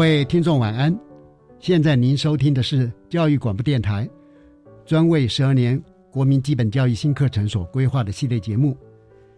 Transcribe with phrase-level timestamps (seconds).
[0.00, 0.98] 各位听众晚安，
[1.58, 4.08] 现在您收听的是教育广播电台
[4.86, 5.78] 专为十二年
[6.10, 8.74] 国民基本教育新课程所规划的系列节目。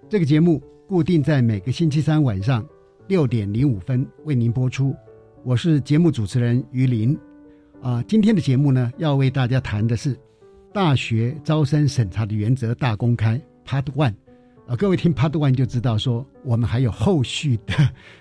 [0.09, 2.65] 这个节目固定在每个星期三晚上
[3.09, 4.95] 六点零五分为您播出。
[5.43, 7.19] 我是节目主持人于林。
[7.83, 10.17] 啊，今天的节目呢，要为大家谈的是
[10.73, 14.15] 大学招生审查的原则大公开 Part One。
[14.67, 17.75] 啊，各位听 Part One 就知道说，我们还有后续的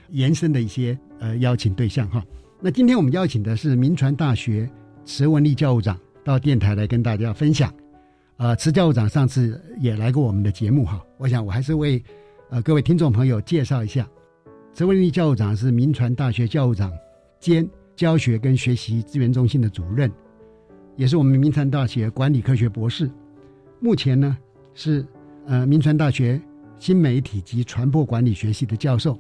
[0.09, 2.23] 延伸的一些呃邀请对象哈。
[2.59, 4.70] 那今天我们邀请的是民传大学
[5.06, 7.72] 池文丽教务长到电台来跟大家分享。
[8.38, 12.04] 呃，池教务长上次也来过我们的节目哈，我想我还是为
[12.49, 14.10] 呃各位听众朋友介绍一下，
[14.73, 16.92] 池文丽教务长是民传大学教务长
[17.39, 20.11] 兼教学跟学习资源中心的主任，
[20.95, 23.10] 也是我们民传大学管理科学博士，
[23.80, 24.36] 目前呢
[24.73, 25.05] 是。
[25.48, 26.40] 呃，民传大学
[26.78, 29.20] 新媒体及传播管理学系的教授，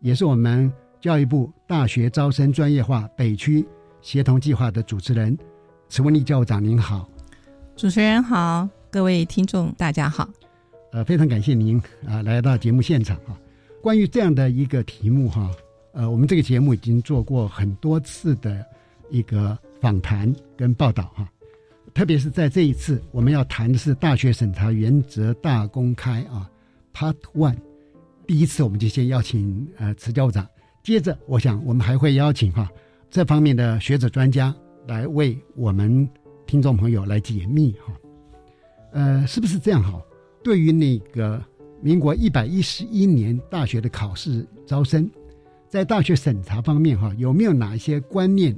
[0.00, 3.66] 也是我们教育部大学招生专业化北区
[4.00, 5.36] 协同计划的主持人，
[5.88, 7.08] 池文丽教务长您好，
[7.74, 10.28] 主持人好，各位听众大家好，
[10.92, 13.36] 呃，非常感谢您啊来到节目现场啊。
[13.82, 15.50] 关于这样的一个题目哈，
[15.92, 18.64] 呃，我们这个节目已经做过很多次的
[19.10, 21.28] 一个访谈跟报道哈。
[21.96, 26.46] 特别是在这一次，我们要谈的是大学审查原则大公开啊
[26.92, 27.56] ，Part One。
[28.26, 30.46] 第一次我们就先邀请呃池教长，
[30.82, 32.70] 接着我想我们还会邀请哈
[33.10, 34.54] 这方面的学者专家
[34.86, 36.06] 来为我们
[36.46, 37.94] 听众朋友来解密哈。
[38.92, 39.98] 呃，是不是这样哈？
[40.44, 41.42] 对于那个
[41.80, 45.10] 民国一百一十一年大学的考试招生，
[45.66, 48.54] 在大学审查方面哈，有没有哪一些观念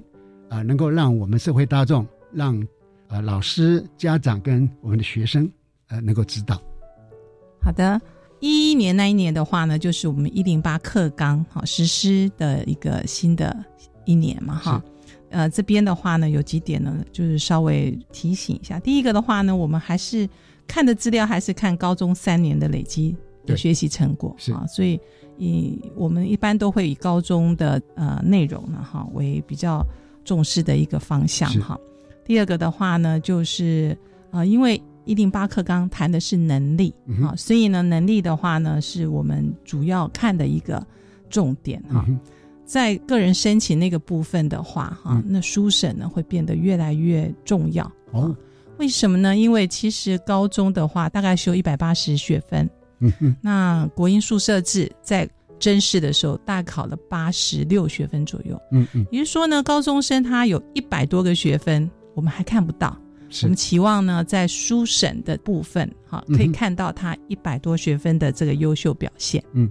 [0.48, 2.60] 啊，能够让我们社会大众让
[3.08, 5.50] 呃，老师、家长跟我们的学生，
[5.88, 6.60] 呃，能够知道。
[7.62, 8.00] 好的，
[8.40, 13.64] 一一年那一年的话呢，就是我们一零八课纲哈实施的一个新的
[14.04, 14.82] 一年嘛哈。
[15.30, 18.78] 呃，这边的话呢，有几点呢，就是稍微提醒一下。
[18.78, 20.28] 第一个的话呢，我们还是
[20.66, 23.16] 看的资料还是看高中三年的累积
[23.46, 25.00] 的学习成果啊，所以
[25.38, 29.84] 以我们一般都会以高中的呃内容呢哈为比较
[30.24, 31.78] 重视的一个方向哈。
[32.28, 33.96] 第二个的话呢，就是
[34.30, 40.86] 呃，因为一零八课纲谈的是能力啊，所以呢，能力的话呢，是我们主要看的一个
[41.30, 42.04] 重点哈。
[42.66, 48.36] 在个人申请那个部分的话哈，那书审呢会变得越来越重要哦。
[48.76, 49.34] 为什么呢？
[49.34, 52.68] 因为其实高中的话大概修一百八十学分，
[52.98, 55.26] 嗯嗯，那国英数设置在
[55.58, 61.90] 真试的时候大考了八十六学分左右，嗯嗯，也就是说呢，高中生他有一百多个学分。
[62.18, 63.00] 我们还看不到，
[63.42, 69.40] 我们期望呢，在书审的部分，哈，可以看到他一百多学分的这个优秀表现。
[69.52, 69.70] 嗯，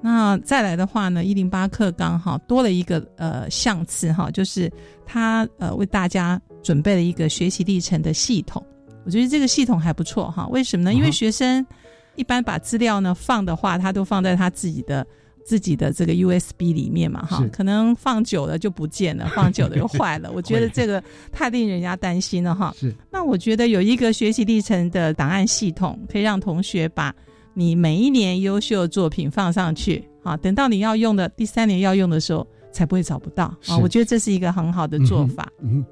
[0.00, 4.72] 那再来的话呢，一零八课纲哈多了一个呃项次哈，就是
[5.04, 8.64] 他呃为大家准备了一个学习历程的系统。
[9.04, 10.46] 我觉得这个系统还不错哈。
[10.52, 10.94] 为什么呢？
[10.94, 11.66] 因为学生
[12.14, 15.04] 一般把资料呢放的话，他都放在他自己的。
[15.44, 20.30] 自己的这个 USB 里面嘛，哈，可能放久了就不见了， 放久了又坏了。
[20.34, 22.74] 我觉得这个太令人家担心了，哈。
[22.78, 22.94] 是。
[23.10, 27.14] 那我觉得有一个学习历程的档案系统，可以让同学把
[27.54, 33.76] 你每一年优秀的作品放上去，啊，等到你要用的第三年要用的时候，才不会找不到啊。
[33.78, 35.48] 我觉得这是一个很好的做法。
[35.62, 35.84] 嗯。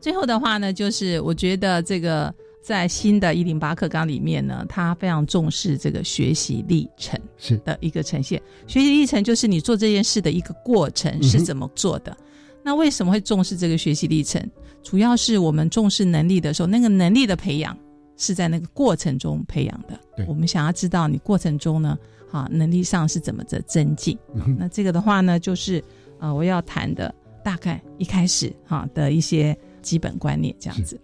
[0.00, 2.32] 最后的话呢，就是我觉得这个
[2.66, 8.42] 在新的一零八课纲里面呢，他非常重视这个学习历程是的一个呈现。
[8.66, 12.16] 学习历程就是你做这件事的一个过程是怎么做的。
[12.64, 14.44] 那为什么会重视这个学习历程？
[14.82, 17.78] 主要是我们重视能力的时候，那个能力的培养
[18.16, 19.96] 是在那个过程中培养的。
[20.16, 21.96] 对我们想要知道你过程中呢，
[22.28, 24.18] 哈，能力上是怎么的增进。
[24.58, 25.80] 那这个的话呢，就是
[26.18, 27.14] 呃，我要谈的
[27.44, 31.00] 大概一开始哈的一些基本观念这样子。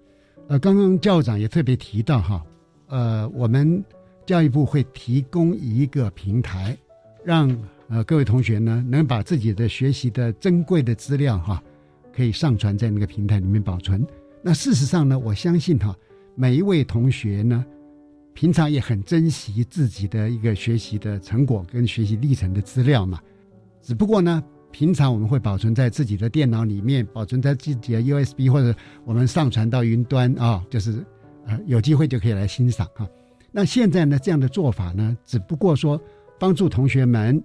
[0.52, 2.44] 呃，刚刚校长也特别提到哈，
[2.88, 3.82] 呃，我们
[4.26, 6.76] 教育部会提供一个平台，
[7.24, 7.48] 让
[7.88, 11.62] 呃各位同学呢能把自己的学习的珍贵的资料哈，
[12.14, 14.06] 可以上传在那个平台里面保存。
[14.42, 15.96] 那事实上呢，我相信哈，
[16.34, 17.64] 每一位同学呢，
[18.34, 23.18] 平常也很珍惜自己的一个学习的成果跟学习历程的资料嘛。
[23.80, 28.74] 只不过呢，平常我们会保存在自己的电脑里面，保存在自己的 USB 或者
[29.04, 31.04] 我们上传到云端啊、就是
[31.46, 33.06] 呃有机会就可以来欣赏哈。
[33.52, 36.00] 那现在呢，这样的做法呢，只不过说
[36.38, 37.40] 帮助同学们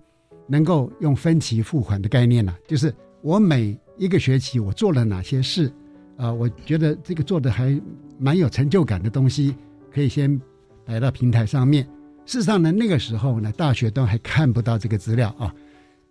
[0.48, 5.72] 能够用分期付款的概念呢、就是我每一个学期我做了哪些事，
[6.16, 7.80] 啊、我觉得这个做的还
[8.18, 9.54] 蛮有成就感的东西，
[9.92, 10.40] 可以先
[10.86, 11.84] 摆到平台上面。
[12.26, 15.54] 事实上呢，那个时候呢，大学都还看不到这个资料啊，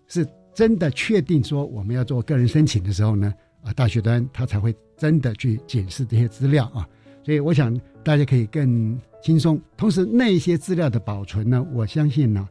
[0.09, 0.27] 是
[0.57, 3.33] 真的确定说我们要做个人申请的时候呢，
[3.63, 6.89] 啊，大学端他才会真的去检视这些资料啊。
[7.23, 9.61] 所以我想大家可以更轻松。
[9.77, 12.49] 同时，那些资料的保存呢，我相信呢，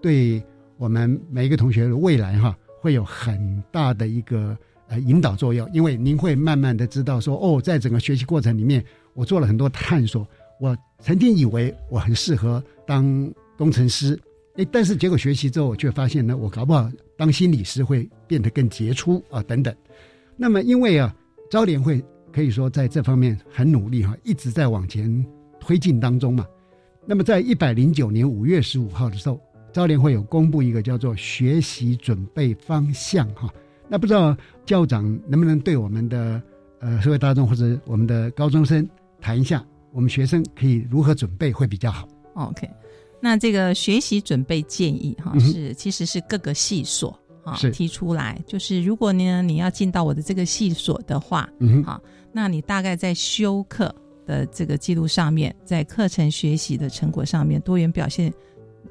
[0.00, 0.40] 对
[0.76, 4.56] 我们每一个同学的未来哈，会有很大的一个
[4.86, 5.68] 呃引导作用。
[5.72, 8.84] 因为您会慢慢的知道说，哦，在整个学习过程里面，
[9.14, 10.24] 我做了很多探索。
[10.60, 14.16] 我曾经以为我很适合当工程师，
[14.58, 19.74] 哎，但是结果学习之后，我却发现呢，我搞不好当心理师会变得更杰出啊，等等。
[20.36, 21.14] 那么，因为啊，
[21.48, 25.24] 招联会可以说在这方面很努力哈、一直在往前
[25.60, 26.44] 推进当中嘛。
[27.06, 29.40] 那么，在一百零九年五月十五号的时候，
[29.72, 33.48] 招联会有公布一个叫做学习准备方向哈、
[33.88, 36.42] 那不知道校长能不能对我们的
[36.80, 38.88] 呃社会大众或者我们的高中生
[39.20, 42.68] 谈一下，我们学生可以如何准备会比较好？OK，
[43.20, 53.94] 那这个学习准备建议哈、是其实是各个系所啊提出来，就是如果呢你要进到我的这个系所的话，嗯哼，好，那你大概在修课
[54.26, 58.32] 的这个记录上面，在课程学习的成果上面，多元表现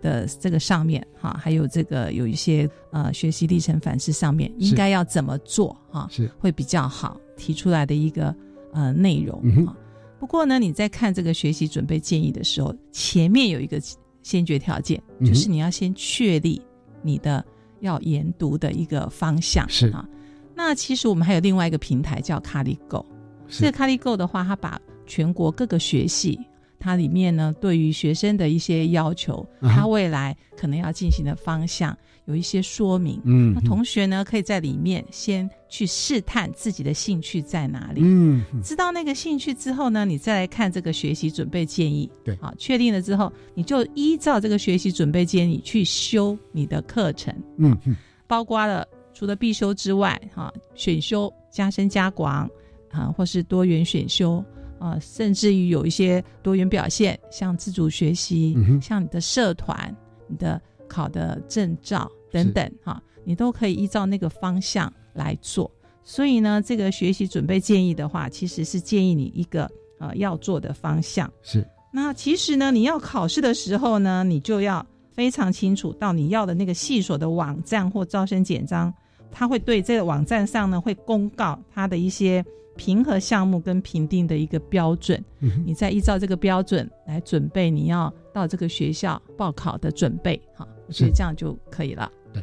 [0.01, 6.29] 的这个上面，哈，还有这个有一些呃学习历程反思上面，应该要怎么做哈，是。
[6.38, 8.35] 会比较好提出来的一个
[8.74, 9.75] 呃内容啊。
[10.19, 13.79] 不过呢，你在看这个学习准备建议的时候，前面有一个
[14.27, 16.62] 先决条件，就是你要先确立
[17.01, 17.41] 你的
[17.79, 19.88] 要研读的一个方向是。
[19.91, 20.06] 啊。
[20.53, 23.06] 那其实我们还有另外一个平台叫 CaliGo，
[23.47, 23.62] 是。
[23.63, 26.38] 这个 CaliGo 的话，它把全国各个学系，
[26.77, 31.97] 它里面呢对于学生的一些要求，它未来可能要进行的方向
[32.27, 33.19] 有一些说明。
[33.25, 38.01] 嗯那同学呢可以在里面先去试探自己的兴趣在哪里。
[38.03, 42.09] 嗯嗯知道那个兴趣之后呢，你再来看这个学习准备建议。
[42.24, 47.33] 对好，确定了之后，你就依照这个学习准备建议去修你的课程。
[47.57, 47.95] 嗯嗯
[48.27, 52.48] 包括了除了必修之外，哈、选修加深加广
[52.91, 54.43] 啊，或是多元选修
[54.79, 59.96] 啊，甚至于有一些多元表现，像自主学习，嗯像你的社团、
[60.27, 65.70] 你的考的证照等等哈、你都可以依照那个方向来做。
[66.03, 71.32] 所以呢，这个学习准备建议的话，其实是建议你一个呃要做的方向。
[71.44, 78.94] 是那其实呢，你要考试的时候呢，你就要非常清楚到你要的那个系所的网站或招生简章，
[79.32, 82.44] 它会对这个网站上呢会公告它的一些
[82.77, 92.10] 评核项目跟评定的一个标准，嗯你再依照这个标准来准备你要到这个学校报考的准备，哈，所以这样就可以了。
[92.31, 92.41] 对。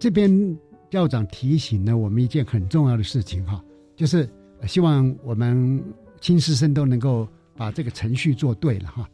[0.00, 0.58] 这边
[0.90, 3.62] 校长提醒了我们一件很重要的事情哈，
[3.94, 4.28] 就是
[4.60, 5.80] 呃希望我们
[6.20, 9.08] 亲师生都能够把这个程序做对了哈，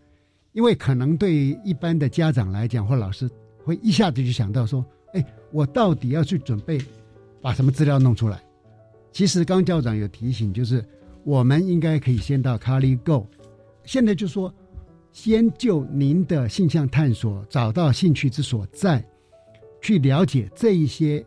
[0.53, 3.29] 因为可能对一般的家长来讲或老师
[3.65, 6.81] 会一下子就想到说，哎，我到底要去准备
[7.41, 8.41] 把什么资料弄出来？
[9.13, 10.85] 其实刚校长有提醒，就是
[11.23, 13.27] 我们应该可以先到 CaliGo，
[13.85, 14.53] 现在就说
[15.13, 19.05] 先就您的性向探索找到兴趣之所在。
[19.83, 21.27] 去了解这一些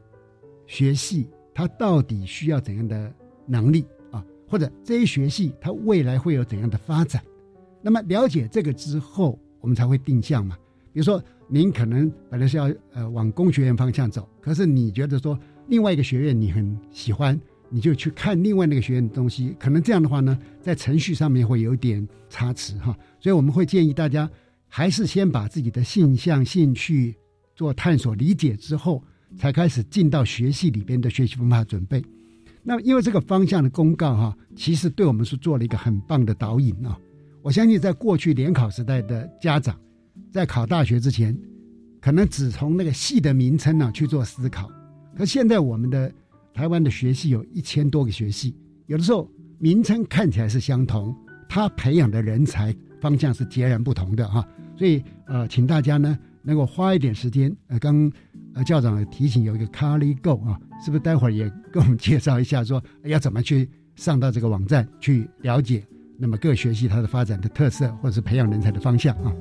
[0.66, 3.14] 学系它到底需要怎样的
[3.46, 7.22] 能力啊，或者这一学系它未来会有怎样的发展。
[7.82, 10.58] 那么了解这个之后，我们才会定向嘛。
[10.94, 15.38] 比如说，您可能本来是要呃往工学院方向走，可是你觉得说
[15.68, 17.38] 另外一个学院你很喜欢，
[17.70, 22.98] 你就去看另外那个学院的东西，可能这样的话呢，在程序上面会有点差池哈。
[23.20, 24.30] 所以我们会建议大家，
[24.68, 27.16] 还是先把自己的性向、兴趣
[27.56, 29.04] 做探索、理解之后，
[29.38, 32.04] 才开始进到学系里边的学习方法准备。
[32.64, 36.98] 那因为这个方向的公告哈，其实对我们是做了一个很棒的导引啊。
[37.42, 39.80] 我相信在过去联考时代的家长，
[40.32, 41.38] 在考大学之前，
[42.02, 44.72] 可能只从那个系的名称呢去做思考。
[45.16, 46.12] 可现在我们的
[46.56, 51.14] 台湾的学系有一千多个学系，有的时候名称看起来是相同，
[51.50, 54.48] 他培养的人才方向是截然不同的哈。
[54.78, 57.54] 所以呃，请大家呢能够花一点时间。
[57.68, 58.10] 呃，刚
[58.54, 65.86] 呃校长提醒有一个 Carly Go 啊，是不是待会儿也跟我们介绍一下，说要怎么去上到这个网站去了解？
[66.18, 69.36] 那么各学系它的发展的特色，或者是培养人才的方向啊。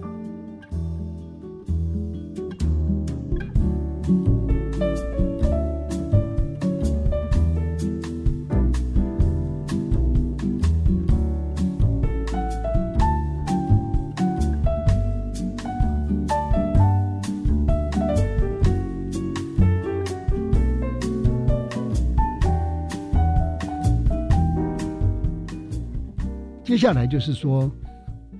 [26.84, 27.72] 下来就是说，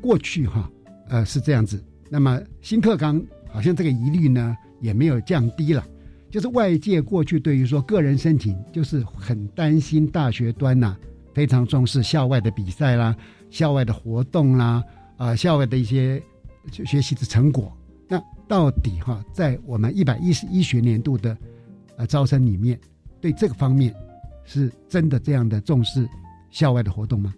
[0.03, 0.71] 过去哈，
[1.09, 1.83] 呃是这样子。
[2.11, 5.83] 那么新课纲好像这个疑虑呢也没有降低了。
[6.31, 10.95] 就是外界过去对于说个人申请，就是很担心大学端呐
[11.33, 13.17] 非常重视校外的比赛啦、
[13.49, 14.85] 校外的活动啦、
[15.17, 16.23] 啊校外的一些
[16.71, 17.75] 学习的成果。
[18.07, 21.35] 那到底哈在我们一百一十一学年度的
[21.97, 22.79] 呃招生里面，
[23.23, 23.95] 对这个方面
[24.45, 26.07] 是真的这样的重视
[26.51, 27.33] 校外的活动吗？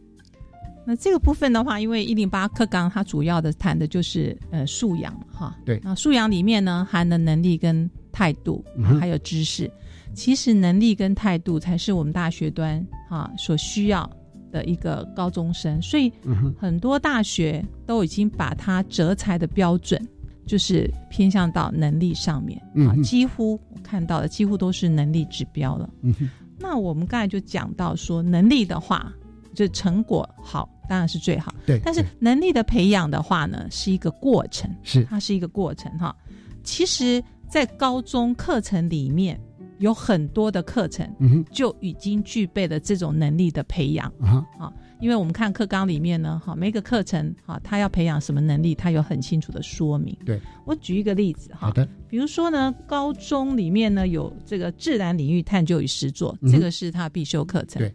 [0.86, 8.64] 那这个部分的话，因为一零八课纲它主要的谈的就是呃素养哈，对，那素养里面呢含的能力跟态度，
[9.00, 9.68] 还有知识，
[10.14, 14.08] 其实能力跟态度才是我们大学端哈所需要
[14.52, 16.12] 的一个高中生，所以
[16.56, 20.00] 很多大学都已经把它择才的标准
[20.46, 25.90] 就是偏向到能力上面，啊，几乎我看到的几乎都是能力指标了。
[26.60, 29.12] 那我们刚才就讲到说能力的话，
[29.52, 30.70] 就成果好。
[30.88, 31.80] 当然是最好，对。
[31.84, 36.14] 但是能力的培养的话呢，是一个过程，是它是一个过程哈。
[36.62, 39.40] 其实，在高中课程里面
[39.78, 44.44] 有很多的课程，嗯就已经具备了这种能力的培养啊。
[44.58, 50.16] 啊，因为我们看课纲里面呢，哈，每个课程哈，它要培养什么能力，它有很清楚的说明。
[50.24, 57.80] 对，我举一个例子哈，好的，比如说呢，高中里面呢有这个自然领域探究与实作，这个是它必修课程。
[57.80, 57.94] 对。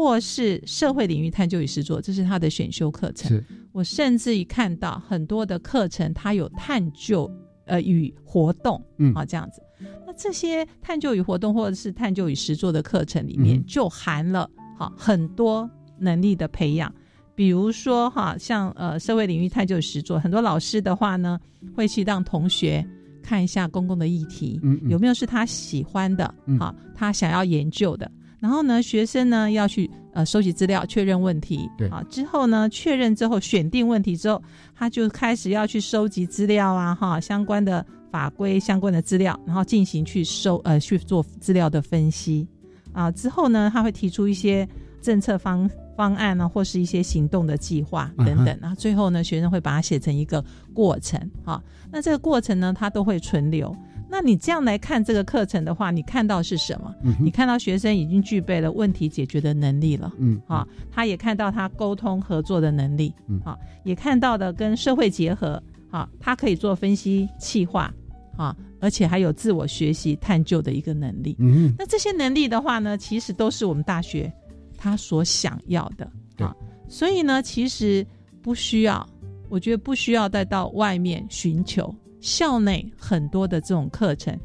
[0.00, 3.38] 或是社会领域探究与实作，这是他的选修课程。
[3.70, 7.30] 我甚至于看到很多的课程，它有探究
[7.66, 9.60] 呃与活动，嗯啊这样子。
[10.06, 16.90] 那这些探究与活动或者是探究与实作的课程里面，就含了哈很多能力的培养。
[17.34, 21.38] 比如说哈，像呃社会领域探究与实作，很多老师的话呢，
[21.76, 22.82] 会去让同学
[23.22, 28.10] 看一下公共的议题，嗯有没有是他喜欢的，好他想要研究的。
[28.40, 31.70] 然后呢，学生呢要去呃收集资料，确认问题。
[31.76, 34.42] 对啊，之后呢确认之后选定问题之后，
[34.74, 42.48] 他就开始要去收集资料啊，哈，相关的法规相关的资料，然后进行去收呃去做资料的分析
[42.92, 43.10] 啊。
[43.10, 44.66] 之后呢，他会提出一些
[45.02, 48.58] 政策方方案呢，或是一些行动的计划等等。
[48.60, 50.42] 然后最后呢，学生会把它写成一个
[50.72, 51.62] 过程啊。
[51.92, 53.76] 那这个过程呢，它都会存留。
[54.10, 56.92] 那你这样来看这个课程的话，你看到是什么？
[57.20, 67.92] 你看到学生已经具备了问题解决的能力了，嗯啊，他也看到他沟通合作的能力，嗯啊，也看到的跟社会结合，啊，他可以做分析、气化，
[68.36, 71.36] 啊，而且还有自我学习、探究的一个能力。
[71.38, 74.30] 嗯，那这些能力的话呢，其实都是我们大学
[74.76, 76.10] 他所想要的，
[76.44, 76.52] 啊，
[76.88, 78.04] 所以呢，其实
[78.42, 79.06] 不需要，
[79.48, 81.94] 我觉得不需要再到外面寻求。
[82.20, 84.38] 校内很多的这种课程，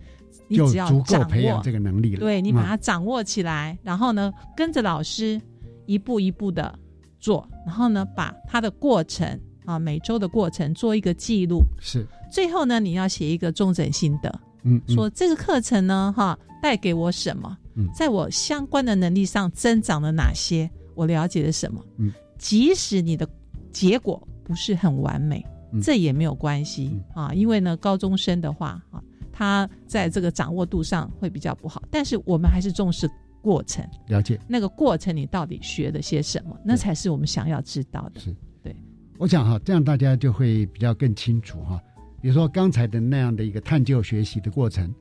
[0.47, 5.39] 你只要掌握这个能力了，对你把它掌握起来，然后呢，跟着老师
[5.85, 6.77] 一步一步的
[7.19, 17.57] 做，然后呢，把它的过程啊，每周的过程做一个记录，是，最后呢，你要写一个重整心得，嗯，说这个课程呢，哈，带给我什么？
[17.75, 20.69] 嗯，在我相关的能力上增长了哪些？
[20.93, 21.83] 我了解了什么？
[21.97, 23.27] 嗯，即使你的
[23.73, 25.45] 结果不是很完美。
[25.81, 29.01] 这也没有关系啊，因为呢，高中生的话啊，
[29.31, 31.83] 他在这个掌握度上会比较不好。
[31.89, 33.09] 但是我们还是重视
[33.41, 38.19] 过程，了解那个过程，你到底学了些什么，那才是我们想要知道的。
[38.19, 38.75] 是，对。
[39.17, 41.81] 我想哈，这样大家就会比较更清楚哈。
[42.21, 44.93] 比如说刚才的那样的一个探究学习的过程，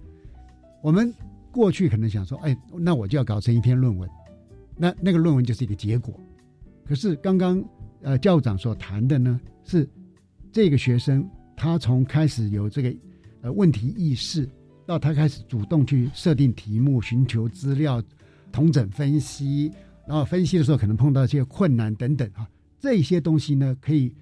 [0.82, 1.12] 我们
[1.50, 4.08] 过去可能想说，哎，那我就要搞成一篇论文，
[4.76, 6.12] 那那个论文就是一个结果。
[6.84, 7.64] 可是刚刚
[8.02, 9.88] 呃教务长所谈的呢，是
[10.54, 12.94] 这个学生他从开始有这个
[13.40, 14.48] 呃问题意识，
[14.86, 18.00] 到他开始主动去设定题目、寻求资料、
[18.52, 19.68] 同整分析，
[20.06, 24.14] 然后分析的时候可能碰到一些困难等等哈，这些东西呢可以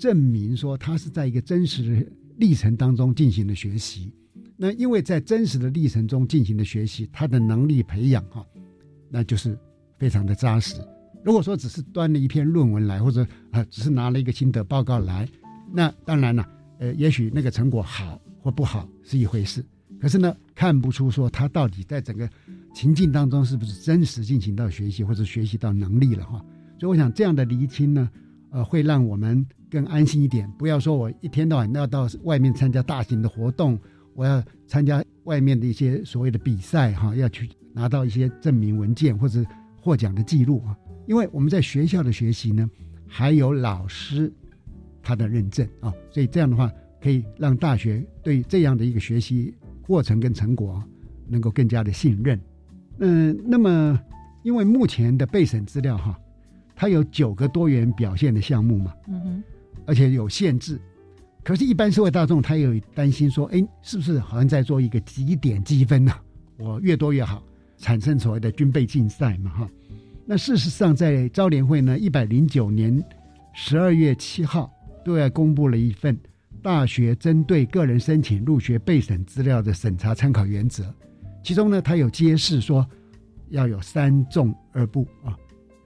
[0.00, 2.06] 证明说他是在一个真实的
[2.38, 4.12] 历程当中进行的学习。
[4.56, 8.44] 那因为在真实的历程中进行的学习，他的能力培养哈，
[9.08, 9.56] 那就是
[9.96, 10.74] 非常的扎实。
[11.22, 15.28] 如果说只是端了一篇论文来，或者啊只是拿了一个心得报告来，
[15.72, 16.46] 那当然了，
[16.78, 19.64] 呃，也许那个成果好或不好是一回事。
[20.00, 22.28] 可是呢，看不出说他到底在整个
[22.74, 26.44] 情境当中是不是真实进行到学习或者学习到能力了哈。
[26.78, 28.08] 所以我想这样的厘清呢，
[28.50, 30.50] 呃，会让我们更安心一点。
[30.58, 33.78] 不要说我一天到晚要到外面参加大型的活动。
[34.14, 39.44] 我要参加外面的一些所谓的比赛哈，要去拿到一些证明文件或者
[39.80, 40.76] 获奖的记录啊。
[41.06, 42.68] 因为我们在学校的学习呢，
[43.06, 44.32] 还有老师
[45.08, 49.54] 他的认证啊，所以这样的话可以让大学对这样的一个学习
[49.86, 50.84] 过程跟成果
[51.26, 52.38] 能够更加的信任。
[52.98, 53.98] 嗯，那么
[54.42, 56.14] 因为目前的备审资料哈，
[56.76, 59.42] 它有九个多元表现的项目嘛，嗯哼，
[59.86, 60.78] 而且有限制。
[61.42, 66.12] 可是，一般社会大众他有担心说：“哎，是不是好像在做一个几点积分呢？
[66.58, 67.42] 我越多越好，
[67.78, 69.70] 产生所谓的军备竞赛嘛？”哈，
[70.26, 73.02] 那事实上，在招联会呢，一百零九年
[73.54, 74.70] 十二月七号
[75.08, 76.14] 对外公布了一份
[76.60, 80.84] 大学针对个人申请入学备审资料的审查参考原则，
[81.42, 82.86] 其中呢，它有揭示说
[83.48, 85.34] 要有三重二不啊，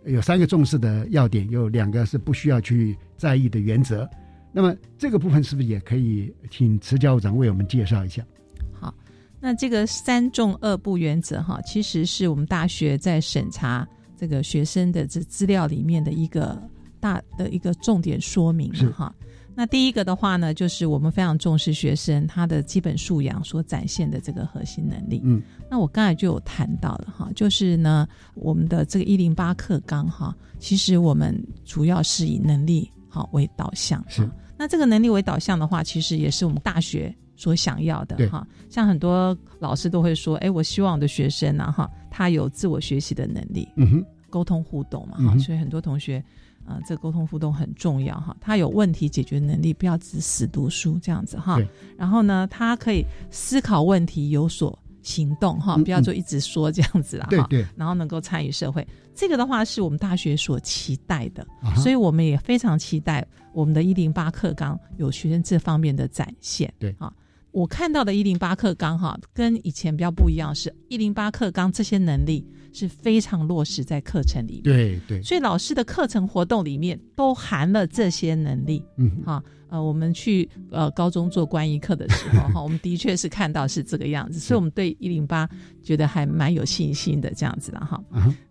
[0.05, 4.11] 有三个重视的要点，有两个是不需要去在意的原则。
[4.51, 8.27] 那么这个部分是不是也可以请慈教务长为我们介绍一下？
[8.73, 8.93] 好，
[9.39, 16.61] 那这个三重二不原则哈，其实是我们大学在审查这个学生的这资料里面的一个
[17.03, 19.13] 大的一个重点说明哈。
[19.55, 25.21] 那第一个的话呢，就是我们非常重视学生他的基本素养所展现的这个核心能力。
[25.25, 34.27] 嗯，那我刚才就有谈到了哈，就是呢，我们的这个一零八课纲哈，其实我们主要是以能力好为导向是。
[34.57, 38.47] 那这个能力为导向的话，其实也是我们大学所想要的哈。
[38.71, 45.37] 像很多老师都会说：“哎，我希望我的学生呢，哈，他有自我学习的能力，嗯哼，沟通互动嘛，哈。
[45.37, 46.25] 所以很多同学，
[46.65, 48.37] 啊，这沟通互动很重要哈。
[48.41, 51.59] 他有问题解决能力，不要只死读书这样子哈。
[51.97, 54.79] 然后呢，他可以思考问题，有所。
[55.05, 57.31] 行动哈，不要就一直说这样子了哈。
[57.31, 57.67] 对对。
[57.75, 61.45] 然后能够参与社会，这个的话是我们大学所期待的，
[61.75, 66.73] 所以我们也非常期待我们的一零八课纲有学生这方面的展现。
[66.79, 67.13] 对啊，
[67.51, 74.63] 我看到的一零八课纲哈，跟以前比较不一样，是一零八课纲这些能力是非常落实在课程里面。
[74.65, 75.23] 对对。
[75.23, 78.85] 所以老师的课程活动里面都含了这些能力。
[78.97, 79.11] 嗯。
[79.25, 79.43] 哈。
[79.69, 85.49] 呃，我们去呃高中做关医课的时候， 哈，我们的确是看到是这个样子，所以我们对一零八
[85.83, 87.99] 觉得还蛮有信心的这样子的哈。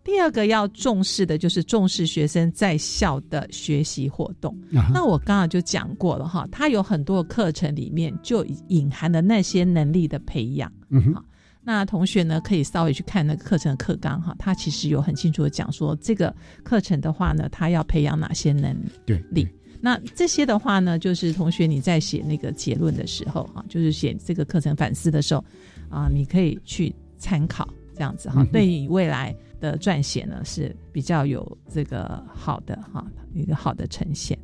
[0.04, 4.60] 第二个要重视的就是重视学生在校的学习活动。
[4.92, 10.74] 那我刚刚就讲过了哈，它有很多课程里面就隐含了那些能力的培养。
[10.90, 11.24] 嗯好，
[11.64, 18.76] 那同学呢可以稍微去看那个课程的课纲哈，他其实有很清楚的讲说这个课程的话呢，他要培养哪些能
[19.30, 19.48] 力。
[19.80, 25.44] 那这些的话呢，就是同学你在写那个结论的时候，哈，就是写这个课程反思的时候，
[25.90, 34.38] 啊，你可以去参考这样子哈，对你未来的撰写呢是比较有这个好的哈一个好的呈现。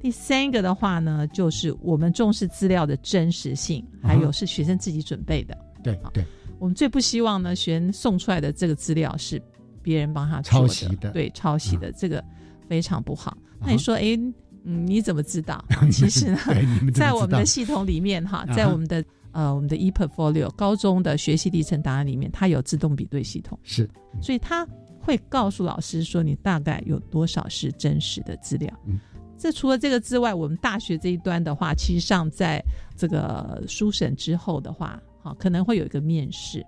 [0.00, 5.56] 第三个的话呢，就是我们重视资料的真实性，还有是学生自己准备的。
[5.94, 6.24] 对对，
[6.58, 9.40] 我们最不希望呢，学生送出来的这个资料是
[9.82, 12.22] 别人帮他抄袭的，对，抄袭的这个。
[12.68, 13.34] 非常不好。
[13.60, 14.14] 那你说，哎，
[14.62, 15.64] 嗯，你怎么知道？
[15.90, 16.38] 其实呢，
[16.92, 23.88] 在我们的系统里面，哈，在我们的呃我们的 ePortfolio 高中的学习历程档案里面，它有自动比对系统，是，
[24.20, 24.68] 所以它
[25.00, 28.70] 会告诉老师说，你大概有多少是真实的资料。
[28.84, 29.00] 嗯，
[29.38, 32.62] 这除了这个之外，我们大学这一端的话，其实上在
[32.98, 36.64] 这个书审之后的话，好，可能会有一个面试。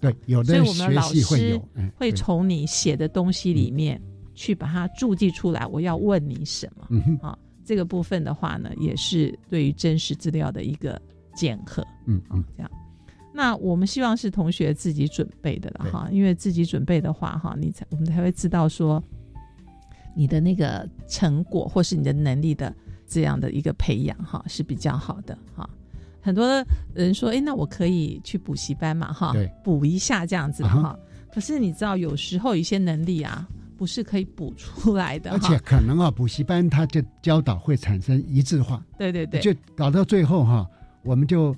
[0.00, 1.56] 对，有的，所以我们老师
[1.96, 4.00] 会从你写的东西里面。
[4.32, 6.86] 去把它注记出来，我要问你什么？
[6.88, 10.98] 嗯啊，这个部分的话呢，也是对于真实资料的一个
[11.34, 11.86] 检核。
[12.06, 12.70] 嗯嗯，这样。
[13.34, 19.02] 那我们希望是同学自己准备的了哈，因为自己准备的话哈，你才我们才会知道说
[20.14, 22.74] 你的那个成果或是你的能力的
[23.06, 25.68] 这样的一个培养哈是比较好的哈。
[26.20, 30.98] 很多人说，哎，那我可以去补习班嘛哈，补一下这样子哈。
[31.32, 40.68] 可是你知道，有时候一些能力啊，不是可以补出来的，而且可能啊，补习班他就教导会产生一致化，对对对，就搞到最后哈，
[41.02, 41.54] 我们就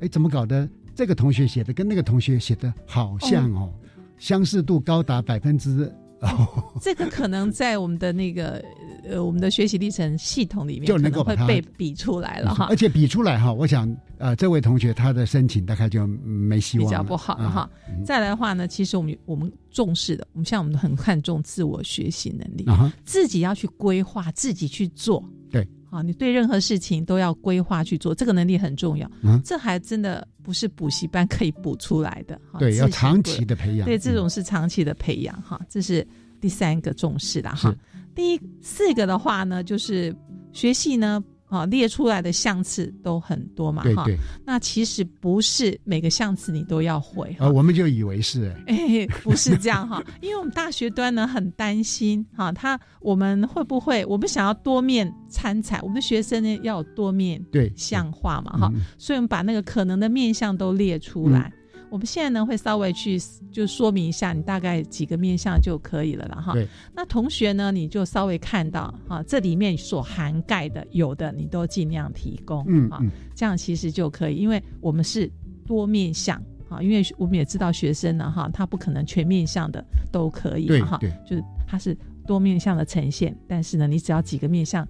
[0.00, 0.68] 哎怎么搞的？
[0.94, 3.72] 这个同学写的跟那个同学写的好像哦，
[4.16, 5.92] 相似度高达百分之。
[6.80, 8.64] 这个可能在我们的那个
[9.08, 12.66] 呃，我们的学习历程系统里面就能够会被比出来了哈。
[12.70, 17.68] 而且比出来哈，我想呃，这位同学他的申请大概就没希望，比较不好了哈。
[18.04, 22.66] 再来的话呢，其实我们我们重视的，我们像我们很看重自我学习能力，
[23.04, 25.22] 自己要去规划，自己去做。
[25.50, 29.10] 对，啊，你对任何事情都要规划去做，这个能力很重要。
[29.22, 32.40] 嗯，这还真的不是补习班可以补出来的。
[32.58, 33.86] 对，要长期的培养。
[33.86, 36.06] 对，这种是长期的培养哈，这是。
[36.40, 37.74] 第三个重视的哈，
[38.14, 40.14] 第四个的话呢，就是
[40.52, 41.24] 学习呢，
[41.54, 44.06] 啊列出来的项次都很多嘛哈，
[44.44, 61.52] 那其实不是每个项次你都要会啊，我们就以为是 哎，不是这样哈， 因为我们大学端呢很担心哈，他我们会不会我们想要多面参采，我们的学生呢要有多面对象化嘛哈，所以我们把那个可能的面相都列出来。
[61.94, 63.16] 我们现在呢会稍微去
[63.52, 66.52] 就说明一下，你大概几个面向就可以了了哈。
[66.52, 66.66] 对。
[66.92, 72.98] 那同学呢，你就稍微看到哈，这里面所涵盖的有的你都尽量提供，嗯啊，
[73.36, 75.30] 这样其实就可以，因为我们是
[75.64, 76.36] 多面向
[76.68, 84.84] 啊，因为我们也知道学生呢哈，他不可能全面向的都可以哈，就是他是多面向的呈现，但是呢，你只要几个面向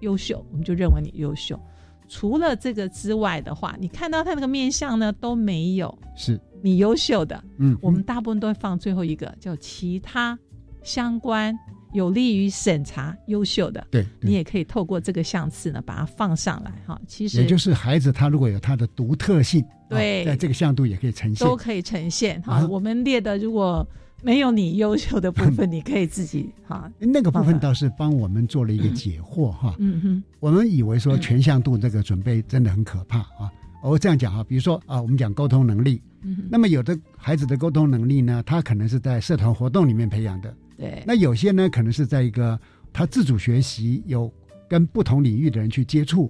[0.00, 1.60] 优秀，我们就认为你优秀。
[2.08, 7.42] 除了这个之外的话，你看到他那个面相呢都没有，是你优秀的。
[7.58, 10.38] 嗯，我们大部分都会放最后一个叫其他
[10.82, 11.56] 相关
[11.92, 13.86] 有利于审查优秀的。
[13.90, 17.00] 对，你也可以透过这个相次呢把它放上来哈。
[17.06, 22.66] 其实也就是孩子他如果有他的独特性，对，在这个向度也可以呈现，都可以呈现哈。
[22.68, 23.86] 我们列的如果。
[24.22, 26.90] 没有你优秀的部分，你可以自己哈。
[26.98, 29.74] 那个部分倒是帮我们做了一个解惑哈。
[29.78, 33.50] 嗯哼，我们以为说全向度这个准备真的很可怕啊。
[33.82, 36.02] 我这样讲哈，比如说啊，我们讲沟通能力，
[36.50, 40.52] 那么有的孩子的沟通能力呢，他可能是在社团活动里面培养的。
[40.76, 41.02] 对。
[41.06, 42.58] 那有些呢，可能是在一个
[42.92, 44.32] 他自主学习，有
[44.68, 46.28] 跟不同领域的人去接触。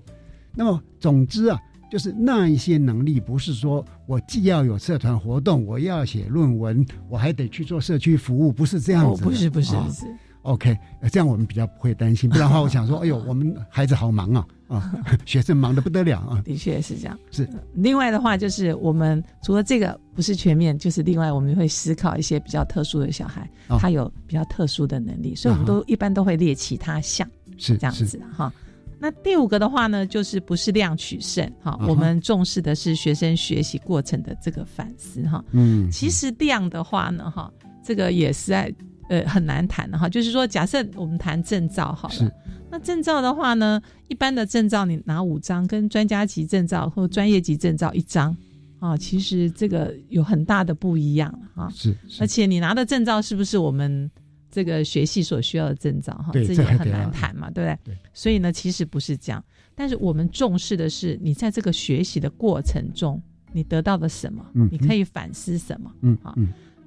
[0.54, 1.58] 那么总之啊。
[1.90, 9.22] 就是那一些能力，不是说我既要有社团活动，我要写论文，我还得去做社区服务，不是这样子。
[9.22, 10.04] 不是不是不是。
[10.42, 10.74] OK，
[11.10, 12.30] 这样我们比较不会担心。
[12.30, 14.92] 不然的话，我想说，哎呦，我们孩子好忙啊啊，
[15.26, 16.40] 学生忙得不得了啊。
[16.42, 17.18] 的确是这样。
[17.30, 17.46] 是。
[17.74, 28.50] 另外的话，就是我们除了这个不是全面，就是另外我们会思考一些比较特殊的小孩，他有比较特殊的能力，所以我们都一般都会列其他项，是这样子哈。
[29.00, 35.44] 那第五个的话呢，就是不是量取胜哈，我们重视的是学生学习过程的这个反思哈。
[35.52, 37.52] 嗯，其实量的话呢，哈，
[37.84, 38.74] 这个也是在
[39.08, 40.08] 呃很难谈的哈。
[40.08, 42.32] 就是说，假设我们谈证照好了，
[42.70, 48.36] 那证照的话呢，一般的证照你拿五张，跟专家级证照或专业级证照一张
[48.80, 51.70] 啊，其实这个有很大的不一样哈。
[51.72, 54.10] 是，而且你拿的证照是不是我们？
[54.58, 57.94] 这个学系所需要的增长，哈，这也很难谈嘛，对不对？
[57.94, 57.98] 对。
[58.12, 59.44] 所以呢，其实不是这样，
[59.76, 64.44] 但是我们重视的是你在这个学习的过程中，你得到了什么？
[64.54, 64.68] 嗯。
[64.72, 65.92] 你可以反思什么？
[66.00, 66.18] 嗯。
[66.20, 66.34] 好，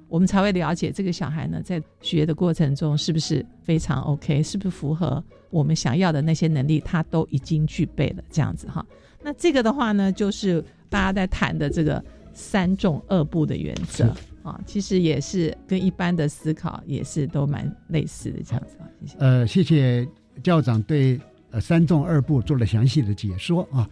[0.06, 8.84] 我们才会了解这个小孩呢，在学的过程中是不是非常 OK，是不是符合我们想要的那些能力，他都已经具备了，这样子哈。
[9.22, 12.04] 那这个的话呢，就是大家在谈的这个
[12.34, 14.14] 三重二步的原则。
[14.42, 18.76] 啊，其实也是跟一般的思考也是都蛮类似的这样子。
[19.00, 19.18] 谢谢。
[19.18, 20.08] 呃，谢谢
[20.42, 23.88] 教长对呃三纵二部做了详细的解说啊。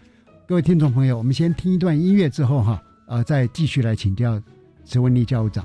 [0.47, 4.43] 各位听众朋友，我们先听一段音乐之后哈，呃，再继续来请教
[4.85, 5.65] 池文丽教长。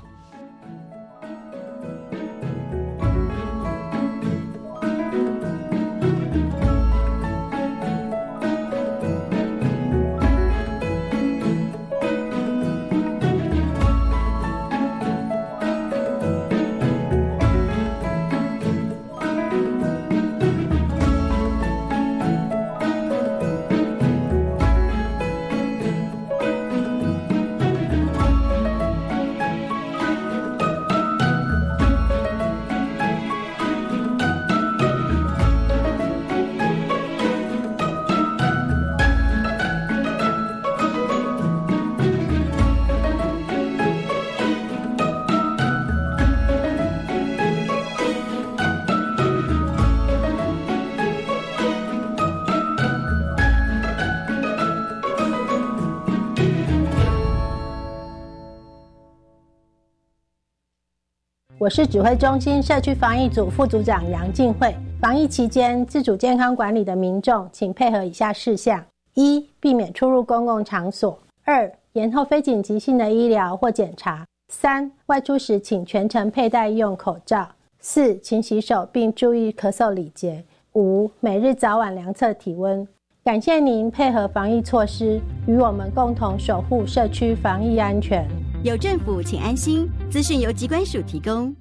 [61.66, 64.72] 我是指挥中心社区防疫组副组长杨静慧。
[65.00, 68.80] 防疫期间，自主健康管理的民众，请配合以下事项：
[69.14, 77.48] 一、避免出入公共场所；二、延后非紧急性的医疗或检查；三、外出时请全程佩戴医用口罩；
[77.80, 82.86] 四、勤洗手并注意咳嗽礼节；五、每日早晚量测体温。
[83.24, 88.24] 感谢您配合防疫措施，与我们共同守护社区防疫安全。
[88.66, 89.88] 有政府，请安心。
[90.10, 91.54] 资讯由机关署提供。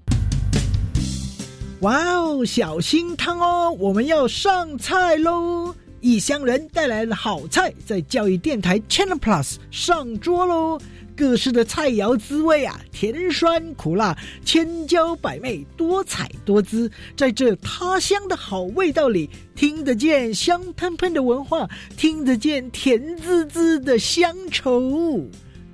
[1.82, 3.70] 哇哦，小心汤哦！
[3.78, 5.76] 我们要上菜喽！
[6.02, 10.82] 异乡人带来了好菜，在教育电台 Channel Plus 上桌喽！
[11.16, 16.92] 各式的菜肴滋味啊，甜酸苦辣，千娇百媚，多彩多姿。
[17.16, 25.24] 在这他乡的好味道里，听得见香喷喷的文化，听得见甜滋滋的乡愁。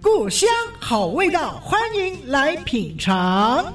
[0.04, 3.72] 故乡好味道，欢迎来品尝。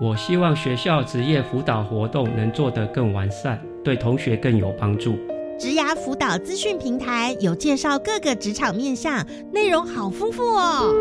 [0.00, 5.14] 我希望学校职业辅导活动能做得更完善，对同学更有帮助。
[5.56, 10.92] 职涯辅导资讯平台有介绍各个职场面向，内容好丰富哦。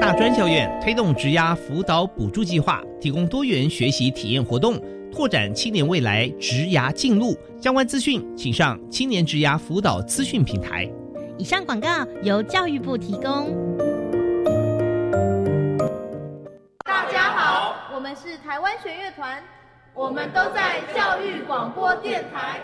[0.00, 4.80] 大专校院推动职涯辅导补助计划，提供多元学习体验活动，
[5.12, 7.36] 拓展青年未来职涯进路。
[7.60, 10.90] 相关资讯请上青年职涯辅导资讯平台。
[11.38, 11.88] 以上广告
[12.22, 13.54] 由教育部提供。
[16.82, 19.42] 大家好，我们是台湾弦乐团，
[19.92, 22.60] 我们都在教育广播电台。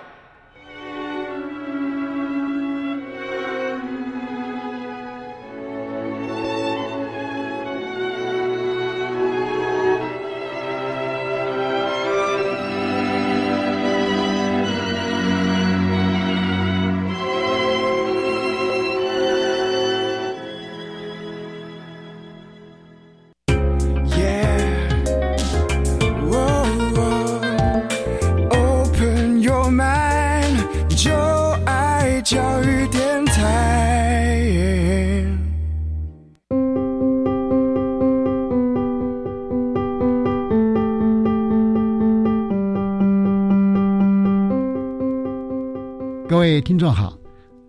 [46.53, 47.19] 各位听众好，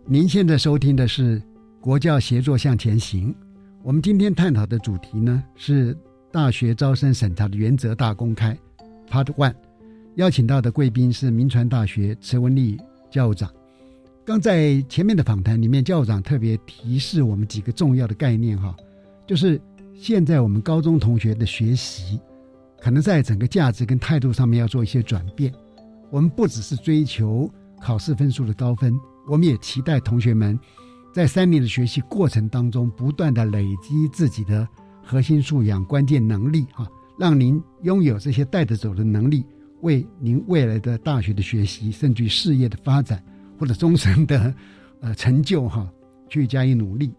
[0.05, 1.39] 您现在收听的是
[1.79, 3.31] 《国教协作向前行》。
[3.81, 5.97] 我们今天探讨的主题呢是
[6.33, 8.59] 大学招生审查的原则大公开
[9.09, 9.55] Part One。
[10.15, 12.77] 邀请到的贵宾是民传大学池文丽
[13.09, 13.49] 教务长。
[14.25, 18.75] 刚在前面的访谈里面，教务长特别提示我们几个重要的概念哈，
[19.25, 19.61] 就是
[19.95, 22.19] 现在我们高中同学的学习，
[22.81, 25.53] 可能在整个价值跟态度上面要做一些转变。
[26.09, 27.49] 我们不只是追求
[27.83, 30.57] 考试分数的高分，我们也期待同学们
[31.13, 34.65] 在三年的学习过程当中，不断的累积自己的
[35.03, 36.87] 核心素养、关键能力哈，
[37.19, 39.45] 让您拥有这些带着走的能力。
[39.81, 43.21] 为您未来的大学的学习，甚至事业的发展，
[43.59, 44.55] 或者终身的
[45.01, 45.85] 呃成就哈，
[46.29, 47.11] 去加以努力。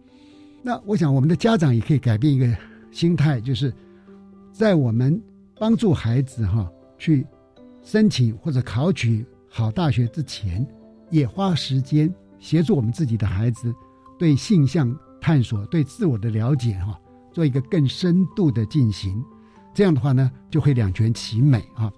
[0.63, 2.49] 那我想，我们的家长也可以改变一个
[2.91, 3.71] 心态，就是
[4.51, 5.23] 在我们
[5.59, 7.27] 帮助孩子哈去
[7.83, 10.67] 申请或者考取好大学之前，
[11.11, 13.73] 也花时间协助我们自己的孩子
[14.19, 16.99] 对性向探索、对自我的了解哈，
[17.31, 19.25] 做一个更深度的进行。
[19.73, 21.89] 这样的话呢，就会两全其美啊。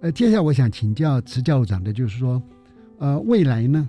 [0.00, 2.42] 呃，接下来我想请教池教长的，就是说，
[2.98, 3.88] 呃，未来呢，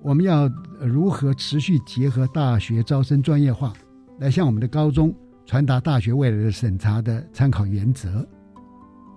[0.00, 3.72] 我们要如何持续结合大学招生专业化，
[4.20, 5.12] 来向我们的高中
[5.44, 8.24] 传达大学未来的审查的参考原则？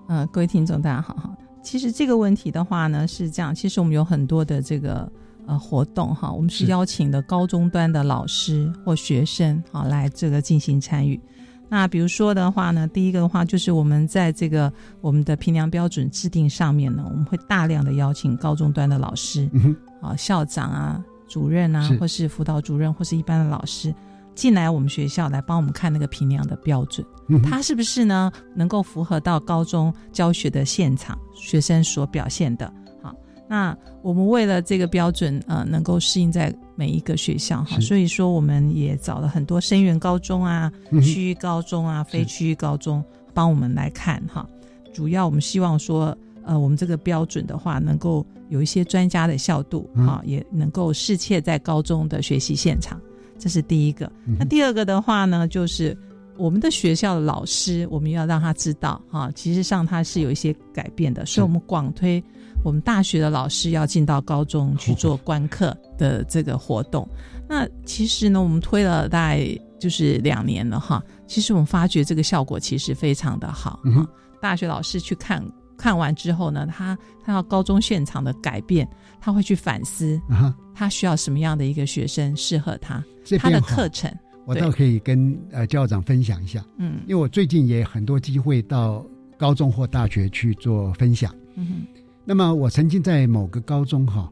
[0.07, 1.37] 呃，各位听众大家好，
[1.69, 5.07] 其实这个问题的话呢是这样，其实我们有很多的这个
[5.45, 11.21] 呃活动哈，我们是邀请的高中端的老师或学生啊来这个进行参与。
[11.69, 23.93] 那比如说的话呢，第一个的话就是我们在这个我们的评量标准制定上面呢，我们会大量的邀请高中端的老师，嗯啊校长啊、主任啊，或是辅导主任或是一般的老师
[24.35, 27.05] 进来我们学校来帮我们看那个评量的标准，
[27.43, 32.71] 他是不是呢能够符合到高中教学的现场学生所表现的。
[33.01, 33.13] 好
[33.47, 44.47] 那我们为了这个标准，呃，能够适应在每一个学校哈，所以说我们也找了很多生源高中啊、区域高中啊、非区域高中帮我们来看哈。
[44.93, 52.99] 主要我们希望说，呃，我们这个标准的话，能够有一些专家的效度哈，也能够适切在高中的学习现场，
[53.39, 54.11] 这是第一个。
[54.37, 55.97] 那第二个的话呢，就是
[56.37, 62.23] 我们的学校的老师，我们要让他知道哈，其实上他是有一些改变的，所以我们广推。
[62.61, 67.07] 我们大学的老师要进到高中去做观课的这个活动，
[67.47, 71.01] 那其实呢，我们推了大概就是两年了哈。
[71.25, 73.79] 其实我们发觉这个效果其实非常的好。
[73.85, 74.05] 嗯
[74.41, 75.41] 大学老师去看
[75.77, 78.85] 看完之后呢，他看到高中现场的改变，
[79.19, 84.09] 他会去反思，啊他需要什么样的一个学生适合他这，他的课程。
[84.45, 87.01] 我倒可以跟呃校长分享一下，嗯。
[87.07, 89.05] 因为我最近也很多机会到
[89.37, 91.33] 高中或大学去做分享。
[91.55, 92.01] 嗯哼。
[92.25, 94.29] 那么我曾经在某个高中哈、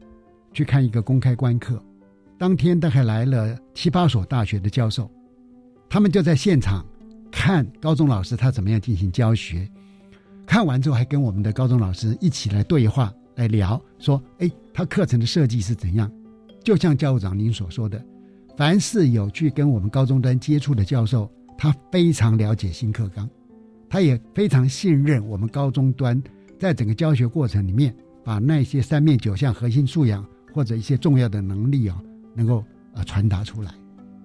[0.52, 1.82] 去看一个公开观课，
[2.38, 5.10] 当天大概来了七八所大学的教授，
[5.88, 6.84] 他们就在现场
[7.30, 9.68] 看高中老师他怎么样进行教学，
[10.46, 16.10] 看完之后还跟我们的高中老师一起来对话来聊，说，哎，他课程的设计是怎样？
[16.62, 18.04] 就像教务长您所说的，
[18.56, 23.30] 凡是有去跟我们高中端接触的教授，他非常了解新课纲，
[23.88, 26.20] 他也非常信任我们高中端
[26.58, 32.02] 在整个教学过程里面，把那些三面九项核心素养或者一些重要的能力啊，
[32.34, 33.72] 能够呃传达出来。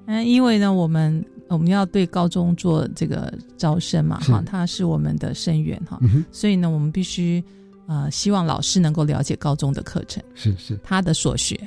[0.07, 7.41] 嗯，因为呢，我们我们要对高中做这个招生嘛，哈，它是我们的生源哈，嗯所以呢，我们必须
[7.87, 11.59] 呃，希望老师能够了解高中的课程，是是，他的所学，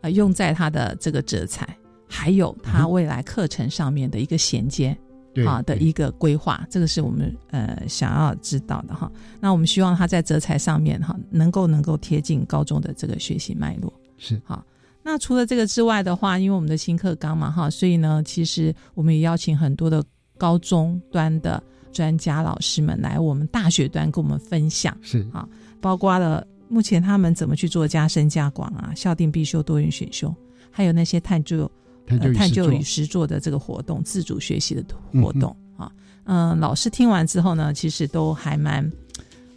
[0.00, 1.76] 呃，用在他的这个哲才，
[2.08, 4.96] 还有他未来课程上面的一个衔接。
[5.32, 9.08] 对啊的一个规划，这个是我们呃想要知道的哈。
[9.38, 13.92] 那我们希望他在哲才上面哈，能够能够贴近高中的这个学习脉络。
[14.18, 14.66] 是好。
[15.04, 20.02] 那除了这个之外的话，因为我们的新课纲嘛哈，所以呢，其实我们也邀请很多的
[20.36, 24.96] 高中端的专家老师们来我们大学端跟我们分享。
[25.02, 25.48] 是啊，
[25.80, 30.34] 包括了目前他们怎么去做加深加广啊，校定必修、多元选修，
[30.70, 31.70] 还有那些探究。
[32.06, 34.82] 探究与呃、探实作究与实作的这个活动，自主学习的
[35.22, 35.92] 活动、啊，
[36.24, 38.90] 嗯、老师听完之后呢，其实都还蛮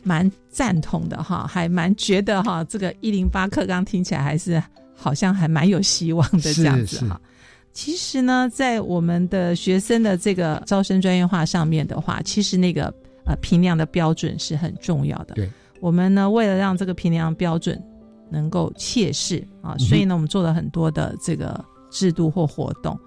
[0.03, 4.61] 蛮赞同的哈，还蛮觉得哈，这个一零八课纲听起来还是
[4.95, 7.19] 好像还蛮有希望的这样子是哈。
[7.73, 12.93] 其实呢，在我们的学生的这个招生专业化上面的话，其实那个
[13.25, 15.33] 呃评量的标准是很重要的。
[15.33, 15.49] 对，
[15.81, 17.81] 我们呢为了让这个评量标准
[18.29, 21.59] 能够切实啊，所以呢我们做了很多的这个
[21.89, 22.97] 制度或活动。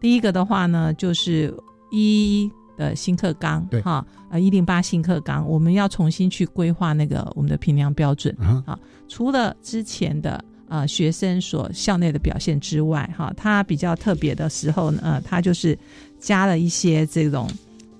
[0.00, 1.54] 第一个的话呢，就是
[1.90, 8.78] 一的新课纲，对哈，呃一零八新课纲，我们要重新去规划那个我们的评量标准啊啊。
[9.08, 15.78] 除了之前的呃学生所校内的表现之外，哈，它比较特别的时候呢，呃，它就是
[16.18, 17.48] 加了一些这种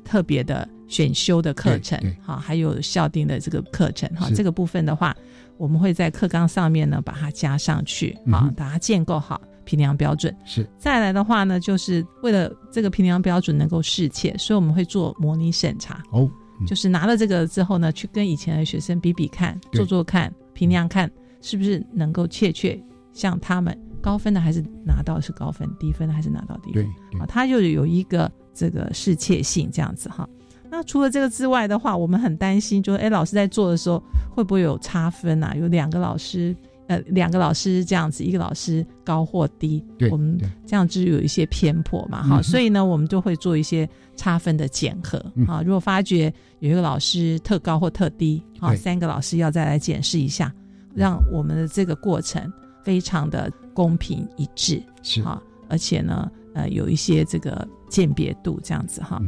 [0.04, 4.34] 特别的选修的课程哈，还有校定的这个课程，哈，是。
[4.34, 5.16] 这个部分的话，
[5.56, 10.34] 我们会在课纲上面呢把它加上去，啊把它建构好评量标准。
[10.44, 10.68] 是。
[10.78, 16.02] 再来的话呢，就是为了这个评量标准能够适切，所以我们会做模拟审查。
[16.12, 16.30] 哦，
[16.66, 21.10] 就是拿了这个之后呢，去跟以前的学生比比看，做做看，评量看
[21.46, 22.76] 是不是能够切确
[23.12, 26.84] 像他们高分的还是拿到是高分，低分的还是拿到低分
[27.20, 30.28] 啊，它就有一个这个适切性这样子哈。
[30.68, 34.02] 那除了这个之外的话，我们很担心，就是哎，老师在做的时候
[34.34, 35.54] 会不会有差分啊？
[35.54, 36.54] 有两个老师，
[36.88, 45.62] 呃，两个老师这样子，一个老师高或低，对我们这样就有一些偏颇嘛，哈、嗯所以呢，我们就会做一些差分的检核嗯啊。
[45.64, 50.52] 如果发觉有一个老师特高或特低，啊，三个老师要再来检视一下，
[50.96, 55.22] 让我们的这个过程非常的公平一致，是。
[55.22, 59.20] 哈，而且呢，呃，有一些这个鉴别度这样子哈，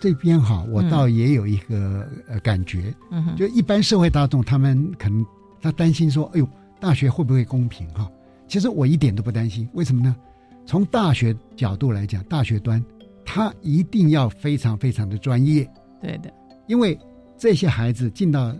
[0.00, 5.26] 这边哈，我嗯倒也有一个呃感觉，嗯哼，就一般社会大众他们可能
[5.60, 8.08] 他担心说，哎呦，大学会不会公平哈？
[8.46, 10.14] 其实我一点都不担心，为什么呢？
[10.64, 12.84] 从大学角度来讲，大学端
[13.24, 15.68] 他一定要非常非常的专业，
[16.00, 16.32] 对的，
[16.68, 16.96] 因为
[17.36, 18.54] 这些孩子进到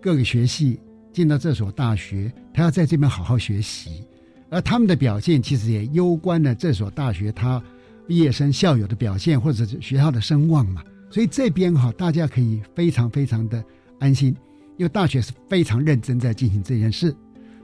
[0.00, 0.80] 各个学系，
[1.12, 4.04] 进到这所大学，他要在这边好好学习，
[4.50, 7.62] 而他们的表现其实也攸关了这所大学他
[8.06, 10.82] 毕业生校友的表现，或者是学校的声望嘛。
[11.10, 13.62] 所以这边哈，大家可以非常非常的
[13.98, 14.34] 安心，
[14.78, 17.14] 因为大学是非常认真在进行这件事。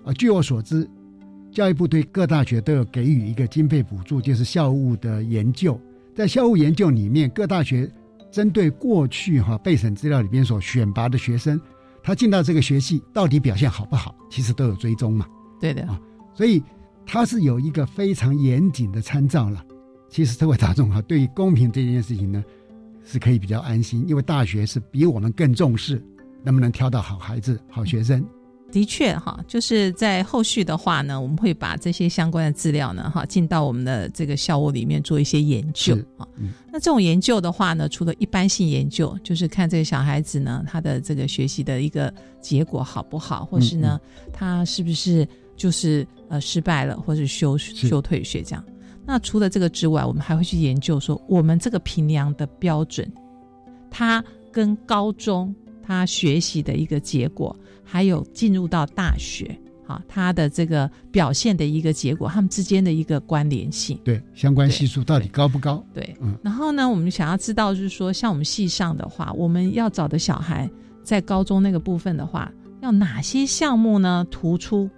[0.04, 0.88] 啊，据我所知，
[1.50, 5.80] 教育部对各大学都有给予一个经费补助，就是校务的研究。
[6.14, 7.90] 在校务研究里面，各大学
[8.30, 11.58] 针对过去哈备审资料里边所选拔的学生，
[12.02, 15.26] 他进到这个学系到底表现好不好，其实都有追踪嘛。
[15.60, 16.00] 对的啊，
[16.34, 16.62] 所以
[17.04, 19.64] 他是有一个非常严谨的参照了。
[20.08, 22.42] 其实社会大众哈对于公平这件事情呢，
[23.04, 26.02] 是可以比较安心，因为大学是比我们更重视
[26.42, 28.24] 能不能挑到好孩子、好学生。
[28.70, 36.28] 的确哈，就是在后续的话呢，我们会把这些相关的资料呢，哈，进到我们的这个校务里面做一些研究是啊。
[36.36, 43.98] 嗯那这种研究的话呢，除了一般性研究，就是看这个小孩子呢，他的这个学习的一个结果好不好，或是呢，
[44.32, 48.62] 他是不是就是呃失败了，或是休休退学这样。
[49.06, 53.10] 那除了这个之外，我们还会去研究说，我们这个评量的标准，
[53.90, 55.54] 它跟高中
[55.88, 65.82] 他学习的一个结果，还有进入到大学，啊，他的这个表现的一个结果，他们之间的一个关联性，对相关系数到底高不高？
[65.94, 70.70] 对，嗯，然后呢，我们想要知道，就是说，像我们系上的话，我们要找的小孩
[71.02, 74.90] 在高中那个部分的话，要哪些项目呢突出，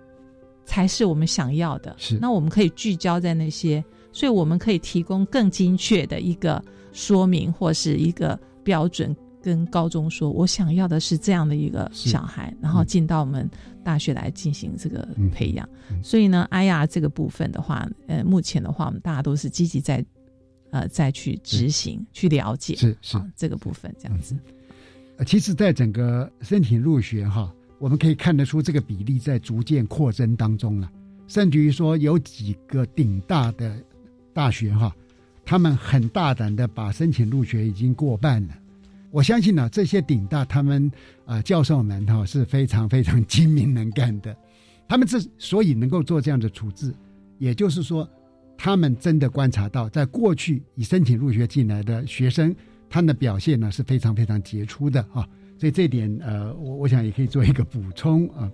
[0.65, 1.95] 才是我们想要的？
[1.99, 6.61] 是，那我们可以聚焦在那些，所以我们可以提供更精确的一个
[6.91, 13.49] 说明或是一个标准，跟高中说，我想要的是这样的一个小孩，然后进到我们
[13.83, 15.69] 大学来进行这个培养。
[16.03, 20.05] 所以呢哎呀这个部分的话，呃，目前的话，我们大家都是积极在
[20.71, 24.37] 呃再去执行、去了解，是是、啊、这个部分这样子。
[25.17, 30.91] 呃，其实，在整个申请入学哈，我们可以看得出这个比例在逐渐扩增当中了，
[31.27, 33.75] 甚至于说有几个顶大的
[34.33, 34.95] 大学哈，
[35.45, 38.55] 他们很大胆的把申请入学已经过半了。
[39.11, 40.91] 我相信呢、这些顶大他们
[41.25, 44.37] 啊、教授们哈是非常非常精明能干的，
[44.89, 46.95] 他们之所以能够做这样的处置，
[47.39, 48.09] 也就是说，
[48.57, 52.55] 他们真的观察到，在过去已申请入学进来的学生，
[52.89, 58.51] 他们的表现呢是非常非常杰出的啊，所以这点呃，我我想也可以做一个补充啊。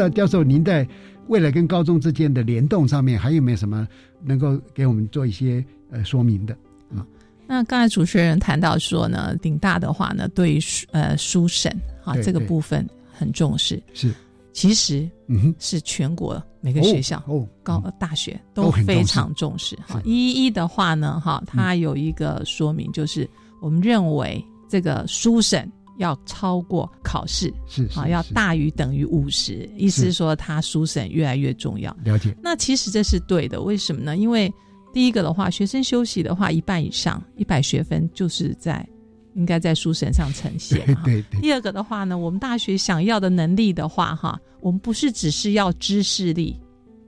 [0.00, 0.86] 道教授您在
[1.28, 3.86] 未来跟高中之间的联动上面，还有没有什么
[4.24, 6.54] 能够给我们做一些呃说明的？
[6.94, 7.06] 啊，
[7.46, 10.58] 那刚才主持人谈到说呢，顶大的话呢，对于
[10.90, 11.70] 呃书审
[12.02, 14.12] 啊这个部分很重视，是。
[14.52, 15.54] 其实嗯哼。
[15.60, 17.48] 是全国每个学校哦哦。
[17.62, 20.02] 高大学都非常重视哈。
[20.04, 23.28] 一一的话呢，哈，它有一个说明，就是
[23.62, 25.70] 我们认为这个书审
[26.00, 31.94] 要超过考试，是啊，要大于等于五十，意思是说他书审越来越重要。
[32.02, 32.34] 了解。
[32.42, 34.16] 那其实这是对的，为什么呢？
[34.16, 34.52] 因为
[34.94, 38.86] 第一个的话，学生休息的话，一半以上一百学分就是在
[39.34, 41.02] 应该在书审上呈现哈。
[41.04, 46.58] 对对第二个的话呢，我们大学想要的能力的话，哈，我们不是只是要知识力，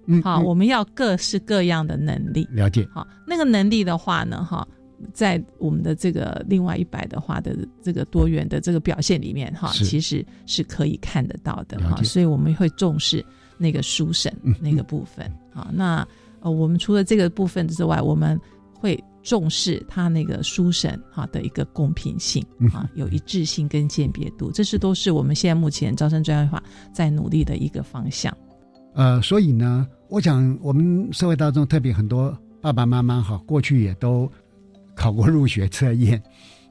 [0.06, 2.46] 嗯好，嗯我们要各式各样的能力。
[2.52, 2.86] 了解。
[2.92, 4.68] 好，那个能力的话呢，哈，
[5.12, 13.24] 在我们的这个另外一百的话的这个多元的这个表现里面，哈，其实是可以看得到的哈，所以我们会重视
[13.58, 15.30] 那个书审嗯那个部分。
[15.52, 16.06] 好，那
[16.40, 18.38] 呃，我们除了这个部分之外，我们
[18.72, 28.36] 会重视它那个书审哈的一个公平性嗯啊，有一致性跟鉴别度，这是都是我们现在目前招生专业化在努力的一个方向。
[28.94, 34.30] 呃，所以呢，我想我们社会当中特别很多爸爸妈妈哈，过去也都
[34.94, 36.22] 考过入学测验，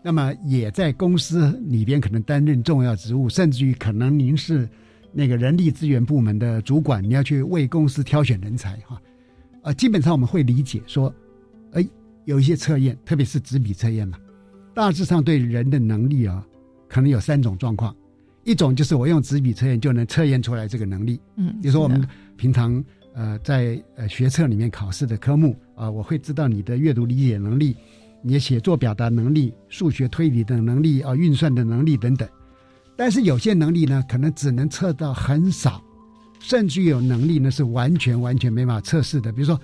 [0.04, 4.68] 那么也在公司里边可能担任重要职务，甚至于可能您是
[5.12, 9.02] 那个人力资源部门的主管，你要去为公司挑选人才哈。
[9.64, 11.14] 呃，基本上我们会理解说，
[11.74, 11.88] 哎，
[12.26, 14.18] 有一些测验，特别是纸笔测验嘛，
[14.74, 16.46] 大致上对人的能力啊，
[16.88, 17.96] 可能有三种状况。
[18.44, 22.04] 一种就是我用纸笔测验就能测验出来这个能力，嗯比如说我们
[22.36, 27.76] 平常呃在呃学测里面考试的科目啊、我会知道你的阅读理解能力、
[28.22, 32.28] 你的写作表达能力、数学推理的能力啊、运算的能力等等。
[32.96, 35.84] 但是有些能力呢，可能只能测到很少，
[36.40, 39.32] 甚至有能力呢是完全完全没法测试的。
[39.32, 39.60] 比如说，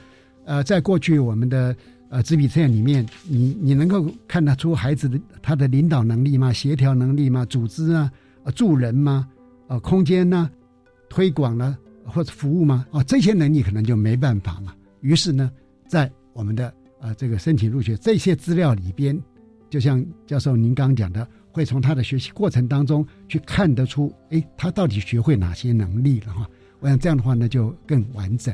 [0.45, 1.75] 呃，在过去我们的
[2.09, 6.51] 呃纸笔测验里面，你你能够看得出孩子的他的领导能力吗？
[6.51, 7.45] 协调能力吗？
[7.45, 8.11] 组织啊，
[8.55, 9.27] 助人吗？
[9.67, 10.49] 呃，空间呢？
[11.09, 11.77] 推广呢？
[12.05, 12.85] 或者服务吗？
[12.91, 14.73] 哦，这些能力可能就没办法嘛。
[15.01, 15.51] 于是呢，
[15.87, 19.19] 在我们的呃这个申请入学这些资料里边，
[19.69, 26.47] 就像教授您刚讲的，会从他的学习过程当中去看得出，哎，他到底学会哪些能力了哈。
[26.79, 28.53] 我想这样的话呢，就更完整。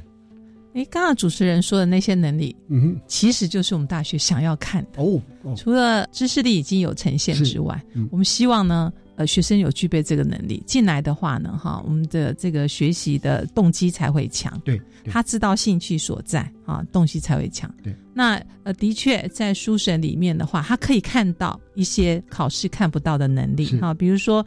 [0.74, 5.04] 哎，刚刚主持人说的那些能力，嗯哼，其实就是我们大学想要看的。
[5.04, 10.64] 哦哦，除了知识力已经有呈现之外，嗯我们希望呢，呃，学生有具备这个能力。
[10.66, 14.60] 进来的话呢，哈，我们的这个学习的动机才会强。
[14.66, 15.12] 对，对。
[15.12, 17.74] 他知道兴趣所在啊，动机才会强。
[17.84, 23.78] 对，那呃，的确在书审里面的话，他可以看到一些考试看不到的能力是。
[23.80, 24.44] 哈，比如说，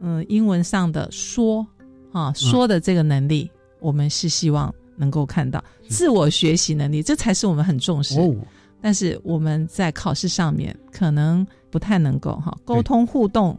[0.00, 1.66] 嗯、英文上的说
[2.12, 3.50] 啊说的这个能力，
[3.80, 5.62] 我们是希望能够看到。
[5.88, 8.20] 自我学习能力，这才是我们很重视。
[8.20, 8.34] 哦，
[8.80, 13.58] 但是我们在考试上面可能不太能够哈沟通互动，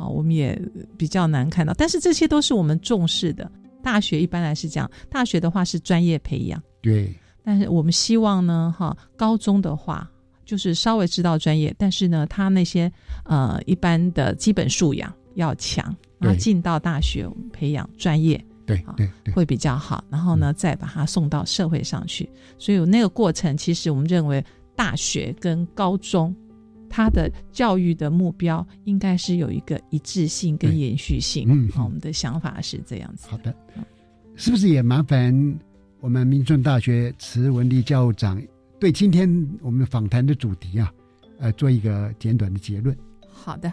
[0.00, 0.58] 啊，我们也
[0.96, 1.74] 比较难看到。
[1.74, 3.50] 但是这些都是我们重视的。
[3.82, 7.14] 大学一般来是这样，大学的话是专业培养，对。
[7.42, 10.10] 但是我们希望呢，哈，高中的话
[10.44, 12.92] 就是稍微知道专业，但是呢，他那些
[13.24, 20.04] 呃一般的基本素养要强，然后进到大学培养专业，对对对，会比较好。
[20.10, 22.28] 然后呢，再把他送到社会上去。
[22.58, 24.44] 所以那个过程，其实我们认为
[24.76, 26.36] 大学跟高中。
[26.90, 31.46] 他的教育的目标应该是有一个一致性跟延续性。
[31.48, 33.28] 嗯，好我们的想法是这样子。
[33.30, 33.54] 好的，
[34.34, 35.58] 是不是也麻烦
[36.00, 38.42] 我们民顺大学慈文丽教务长
[38.80, 40.92] 对今天我们访谈的主题啊，
[41.38, 42.96] 呃，做一个简短的结论？
[43.30, 43.72] 好的，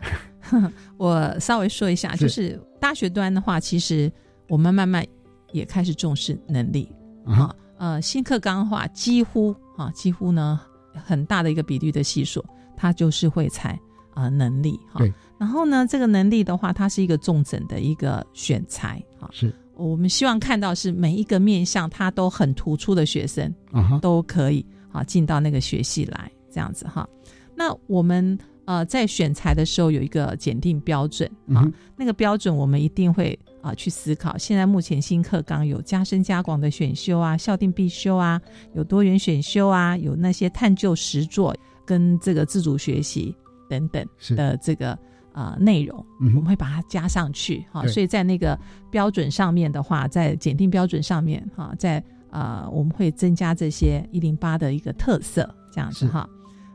[0.97, 4.11] 我稍微说一下，就是大学端的话，其实
[4.47, 5.05] 我们慢慢
[5.51, 6.89] 也开始重视能力
[7.25, 7.53] 啊。
[7.77, 10.59] 呃，新课纲的话，几乎啊，几乎呢，
[10.93, 12.43] 很大的一个比率的系数。
[12.77, 13.77] 他就是会采
[14.13, 15.03] 啊能力哈，
[15.37, 19.27] 然后呢，这个能力的话，它是一个重整的一个选材哈。
[19.33, 27.07] 是，我们希望看到是每一个面向他都很突出的学生啊，都可以啊进到那个学系来这样子哈。
[27.55, 34.37] 那我们呃在选材的时候有一个检定标准啊，那个标准我们一定会啊去思考。
[34.37, 38.41] 现在目前新课纲有加深加广的选修啊，校定必修啊，
[38.73, 41.55] 有多元选修啊，有那些探究实作。
[41.87, 43.33] 跟这个自主学习
[43.67, 44.95] 等等的这个
[45.31, 47.87] 啊内容，我们会把它加上去哈。
[47.87, 48.59] 所以在那个
[48.91, 56.29] 标准上面的话，在检定标准上面哈，在啊我们会增加这些一零八的一个特色这样子哈。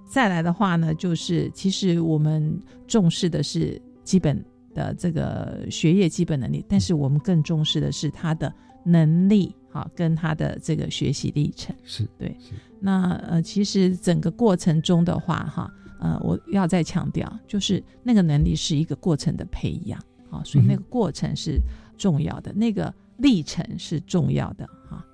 [0.07, 4.43] 再来的话呢，就是其实我们重视的是基本
[4.75, 8.53] 的这个学业基本能力，但是我们更重视的是他的
[8.85, 12.37] 能力哈，跟他的这个学习历程是对。
[12.79, 19.99] 那呃，其实整个过程中的话，哈，呃，我要再强调，就是那个能力是一个过程的培养，
[20.31, 21.59] 啊，所以那个过程是
[21.97, 25.05] 重要的，那个历程是重要的，哈，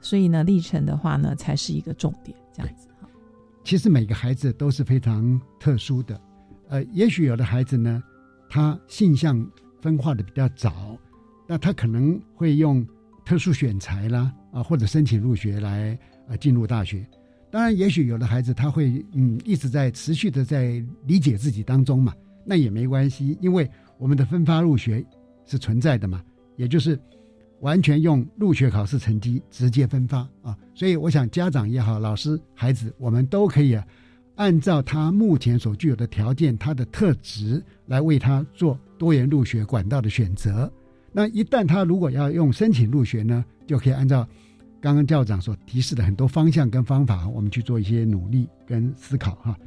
[0.00, 3.08] 所以呢，历程的话呢，才是一个重点，这样子哈。
[3.62, 6.20] 其实每个孩子都是非常特殊的，
[6.68, 8.02] 呃，也许有的孩子呢，
[8.48, 9.46] 他性向
[9.82, 10.96] 分化的比较早，
[11.46, 12.86] 那他可能会用
[13.28, 15.98] 特殊选材啦，啊，或者申请入学来
[16.28, 17.06] 呃进入大学。
[17.50, 25.04] 当然，也许有的孩子他会嗯一直在持续的在理解自己当中嘛，那也没关系，因为我们的分发入学
[25.44, 26.24] 是存在的嘛，
[26.56, 26.98] 也就是
[27.60, 33.86] 完全用入学考试成绩直接分发啊，所以我想家长也好，老师、孩子，我们都可以啊，
[34.36, 40.72] 按照他目前所具有的条件、他的特质来为他做多元入学管道的选择。
[41.18, 44.24] 那一旦他如果要用申请入学呢，就可以按照。
[44.80, 49.58] 刚刚校长所提示的很多方向跟方法，我们去做一些努力跟思考哈。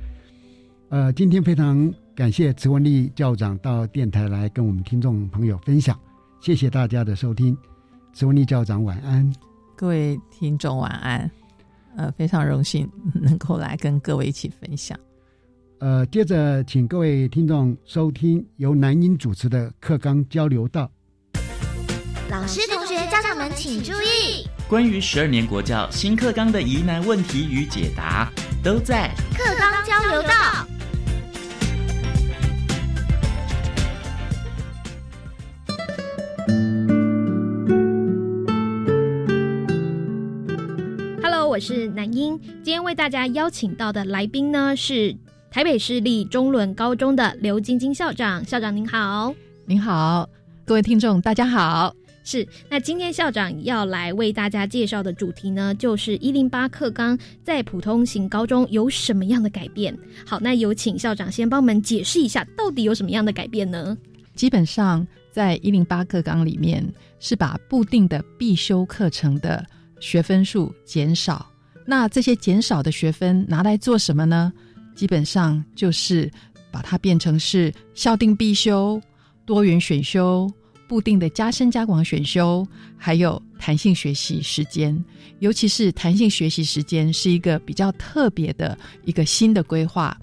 [0.87, 5.99] 呃，今天非常感谢慈文丽校长到电台来跟我们听众朋友分享，
[6.39, 7.57] 谢谢大家的收听。
[8.13, 9.29] 慈文丽校长晚安，
[9.75, 11.29] 各位听众晚安。
[11.97, 14.97] 呃，非常荣幸能够来跟各位一起分享。
[15.79, 20.89] 呃，接着请各位听众收听由南音主持的课纲交流道。
[22.31, 24.47] 老师、同学、家长们请注意。
[24.65, 28.31] 关于十二年国教新课纲的疑难问题与解答，
[28.63, 30.29] 都在课纲交流道。
[41.21, 45.13] Hello，我是南英，今天为大家邀请到的来宾呢是
[45.51, 48.41] 台北市立中仑高中的刘晶晶校长。
[48.45, 50.29] 校长您好，您好，
[50.63, 51.93] 各位听众大家好。
[52.31, 59.93] 是，那今天校长要来为大家介绍的主题呢，就是一零八课纲在普通型高中有什么样的改变？
[60.25, 63.97] 好，那有请校长先帮我们解释一下，到底有什么样的改变呢？
[64.33, 66.81] 基本上，在一零八课纲里面，
[67.19, 69.65] 是把固定的必修课程的
[69.99, 71.45] 学分数减少。
[71.85, 74.53] 那这些减少的学分拿来做什么呢？
[74.95, 76.31] 基本上就是
[76.71, 79.01] 把它变成是校定必修、
[79.45, 80.49] 多元选修。
[80.91, 82.67] 固定的加深加广选修，
[82.97, 84.93] 还有弹性学习时间，
[85.39, 90.19] 尤其是弹性学习时间是一个比较特别的一个新的规划。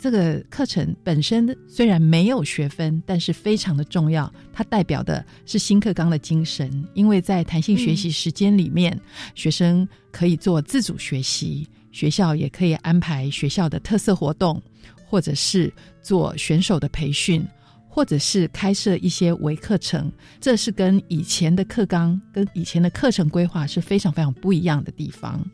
[0.00, 6.84] 这个课程本身虽然没有学分，但是非常的重要，它代表的是新课纲的精神。
[6.94, 9.00] 因为在弹性学习时间里面，
[9.36, 14.60] 学生可以做自主学习，学校也可以安排学校的特色活动，
[15.06, 17.46] 或者是做选手的培训。
[17.92, 20.10] 或者是开设一些微课程，
[20.40, 25.44] 这是跟以前的课纲、跟以前的课程规划是非常非常不一样的地方。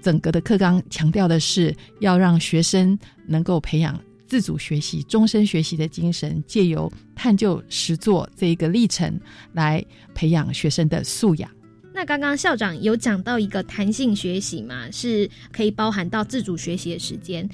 [0.00, 9.20] 整个的课纲强调的是要让学生能够培养自主学习、终身学习的精神，借由探究实作这一个历程
[9.52, 9.84] 来
[10.14, 11.50] 培养学生的素养。
[11.94, 17.46] 那刚刚校长有讲到一个弹性学习嘛，是可以包含到自主学习的时间。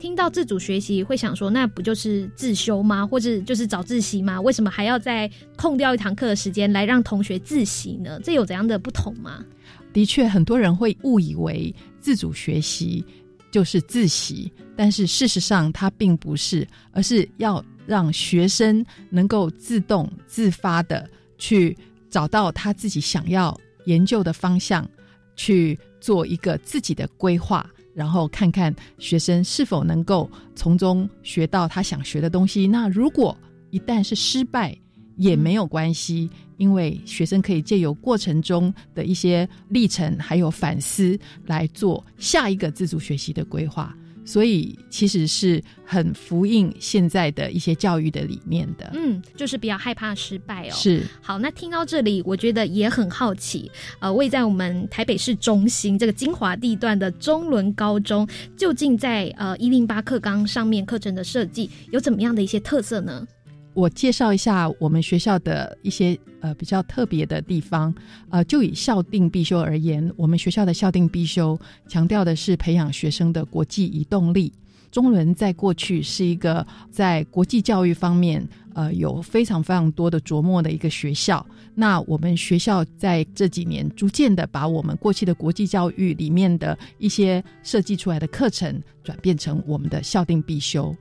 [0.00, 3.06] 听到自主学习，会想说，那不就是自修吗？
[3.06, 4.40] 或者就是早自习吗？
[4.40, 8.18] 为什么还要再空掉一堂课的时间来让同学自习呢？
[8.24, 9.44] 这有怎样的不同吗？
[9.92, 13.04] 的确，很多人会误以为自主学习
[13.50, 21.76] 就是自习，但是事实上它并不是，而是要让学生能够自动自发的去
[22.08, 24.88] 找到他自己想要研究的方向，
[25.36, 27.68] 去做一个自己的规划。
[28.00, 30.26] 然后看看学生是否能够
[30.56, 32.66] 从中学到他想学的东西。
[32.66, 33.36] 那如果
[33.68, 34.74] 一旦是失败，
[35.16, 43.94] 也没有关系，因为学生可以借由过程中的一些历程，还有反思，来做下一个自主学习的规划。
[44.30, 50.70] 所以其实是很呼应现在的一些教育的理念的，嗯，就是比较害怕失败哦。
[50.72, 53.68] 是，好，那听到这里，我觉得也很好奇，
[53.98, 58.24] 呃，位在我们台北市中心这个精华地段的中伦高中，
[58.56, 63.26] 究竟在呃一零八课纲上面课程的设计有怎么样的一些特色呢？
[63.72, 67.94] 我介绍一下我们学校的一些呃比较特别的地方，
[68.28, 71.58] 呃，就以校定必修而言，我们学校的校定必修
[71.88, 74.52] 强调的是培养学生的国际移动力。
[74.90, 78.44] 中伦在过去是一个在国际教育方面
[78.74, 81.46] 呃有非常非常多的琢磨的一个学校。
[81.76, 90.92] 那我们学校在这几年逐渐的把我们过去的国际教育里面的一些设计出来的课程转变成我们的校定必修。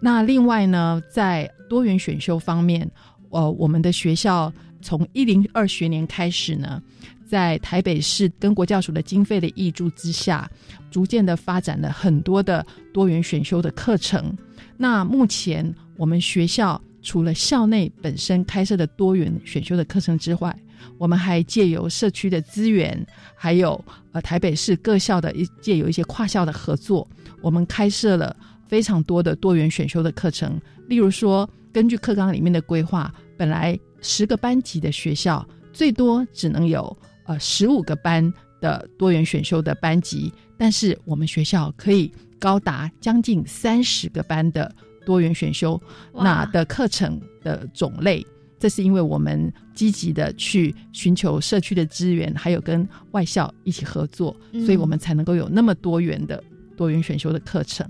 [0.00, 2.88] 那另外呢，在多元选修方面，
[3.30, 6.82] 呃，我们的学校从一零二学年开始呢，
[7.26, 10.50] 在台北市跟国教署的经费的挹注之下，
[10.90, 14.36] 逐渐的发展了很多的多元选修的课程。
[14.76, 20.56] 那目前我们学校除了校内本身开设的多元选修的课程之外，
[20.98, 27.08] 我们还借由社区的资源，还有呃台北市各校的一借由一些跨校的合作，
[27.40, 28.36] 我们开设了。
[28.66, 36.96] 非常多的多元选修的课程，例如说，根据课纲里面的规划，本来十个班级的学校最多只能有
[37.26, 44.72] 呃十五个班的多元选修的班级，但是我们学校可以高达将近三十个班的
[45.04, 45.80] 多元选修
[46.12, 48.24] 那的课程的种类，
[48.58, 54.34] 这是因为我们积极的去寻求社区的资源，还有跟外校一起合作，
[54.64, 56.42] 所以我们才能够有那么多元的
[56.76, 57.86] 多元选修的课程。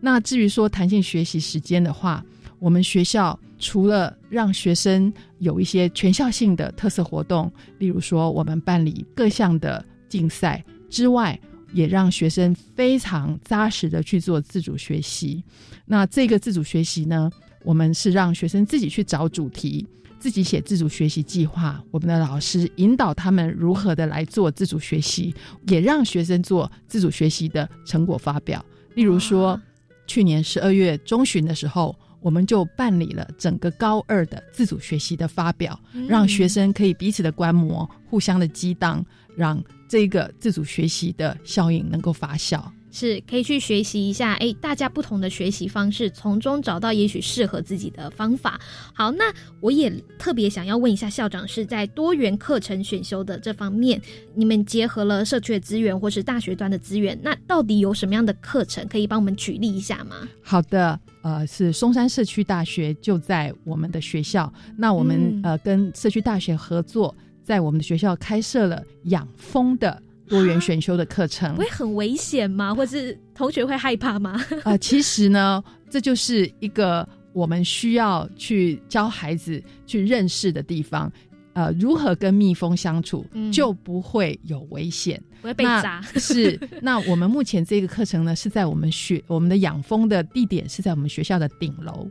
[0.00, 2.24] 那至于说弹性学习时间的话，
[2.58, 11.38] 我们学校除了让学生有一些全校性的特色活动，例如说我们办理各项的竞赛之外，
[11.72, 15.42] 也让学生非常扎实的去做自主学习。
[15.84, 17.30] 那这个自主学习呢，
[17.64, 19.86] 我们是让学生自己去找主题，
[20.18, 21.82] 自己写自主学习计划。
[21.90, 25.34] 我们的老师引导他们如何的来做自主学习，
[25.66, 28.64] 也让学生做自主学习的成果发表。
[28.94, 29.60] 例如说。
[30.06, 35.78] 去年十二月中旬的时候，我们就办理了整个高二的自主学习的发表，
[36.08, 39.04] 让学生可以彼此的观摩、互相的激荡，
[39.36, 42.60] 让这个自主学习的效应能够发酵。
[42.90, 48.60] 是可以去学习一下，哎，大家不同的学习方式，从中找到也许适合自己的方法。
[48.94, 54.00] 好，那我也特别想要问一下校长，是在多元课程选修的这方面，
[54.34, 60.16] 你们结合了社区的资源或是大学端的资源，那到底有什么样的课程可以帮我们举例一下吗？
[60.42, 70.02] 好的，呃，是松山社区大学就在我们的学校，那我们呃跟社区大学合作，在我们的学校开设了养蜂的。
[70.28, 72.74] 多元选修的课程会很危险吗？
[72.74, 74.42] 或是同学会害怕吗？
[74.64, 81.10] 啊，其实呢，这就是一个我们需要去教孩子去认识的地方。
[81.54, 86.02] 呃，如何跟蜜蜂相处，就不会有危险，不会被扎。
[86.20, 86.60] 是。
[86.82, 92.06] 那我们目前这个课程呢，是在我们学我们的养蜂的地点是在我们学校的顶楼，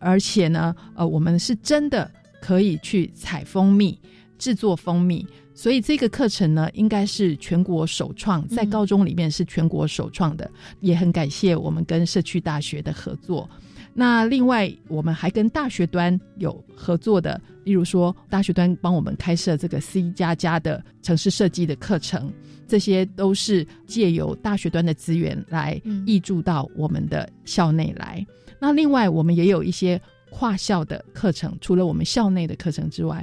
[0.00, 3.96] 而且呢，呃，我们是真的可以去采蜂蜜，
[4.38, 5.24] 制作蜂蜜。
[5.60, 10.50] 所以这个课程呢，应该是全国首创，在高中里面是全国首创的，
[10.80, 13.46] 也很感谢我们跟社区大学的合作。
[13.92, 22.32] 那另外，我们还跟大学端有合作的，例如说大学端帮我们开设这个 C 加加的城市设计的课程，
[22.66, 28.26] 这些都是借由大学端的资源来挹注到我们的校内来。
[28.58, 30.00] 那另外，我们也有一些
[30.30, 33.22] 跨校的课程，除了我们校内的课程之外。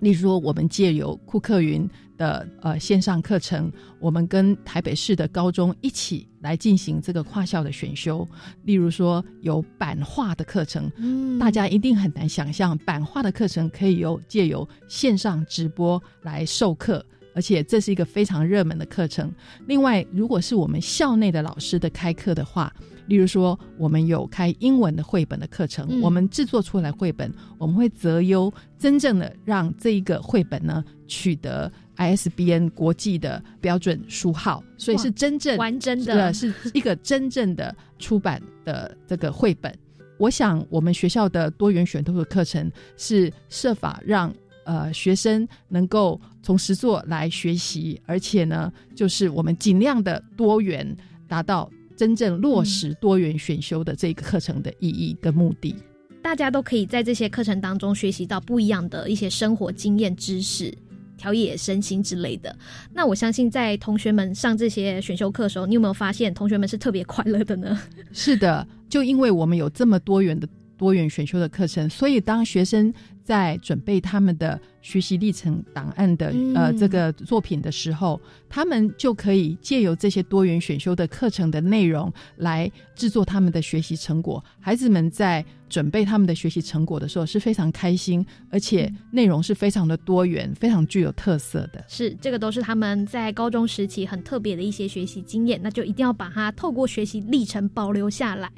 [0.00, 1.88] 例如说，我们借由库克云
[2.18, 8.26] 的呃线上课程，我们跟台北市的高中一起来进行这个跨校的选修。
[8.64, 17.04] 例如说，有版画的课程，嗯大家一定很难想象，版画的课程可以由借由线上直播来授课。
[17.34, 19.30] 而且这是一个非常热门的课程。
[19.66, 22.74] 另外，如果是我们校内的老师的开课的话，
[23.06, 39.72] 例如说，我们有开英文的绘本的课程，嗯我们制作出来绘本，我们会择优，真正的让这一个绘本呢取得 ISBN 国际的标准书号，所以是真正完整的呃是一个真正的出版的这个绘本。
[40.18, 44.34] 我想，我们学校的多元选读的课程是设法让
[44.64, 50.96] 呃学生能够从实作来学习，而且呢，就是我们尽量的多元，
[51.28, 55.74] 达到真正落实多元选修的这个课程的意义跟目的。
[56.22, 60.72] 大家都可以在这些课程当中学习到不一样的一些生活经验知识。
[61.18, 62.54] 调野身心之类的，
[62.92, 67.80] 那我相信在同学们上这些选修课的时候，你有没有发现同学们是特别快乐的呢？
[68.12, 72.92] 是的，就因为我们有这么多元的多元选修的课程，所以当学生
[73.26, 84.42] 在准备他们的学习历程档案的、嗯呃这个作品的时候，他们就可以借由这些多元选修的课程的内容来制作他们的学习成果。
[84.60, 91.84] 孩子们在准备他们的学习成果的时候是非常开心，而且内容是非常的多元，非常具有特色的。
[91.88, 98.48] 是，这个都是他们在高中时期很特别的一些学习经验，那就一定要把它透过学习历程保留下来。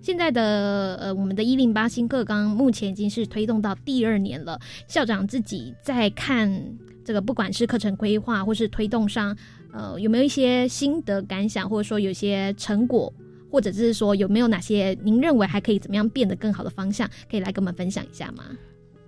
[0.00, 4.58] 现在的呃，我们的一零八新课纲目前已经是推动到第二年了。
[4.86, 6.50] 校长自己在看
[7.04, 9.36] 这个，不管是课程规划或是推动上，
[9.72, 13.12] 呃，有没有一些心得感想，或者说有些成果，
[13.50, 18.44] 或者是说有没有哪些您认为还可以怎么样变得更好的方向，可以来跟我们分享一下吗？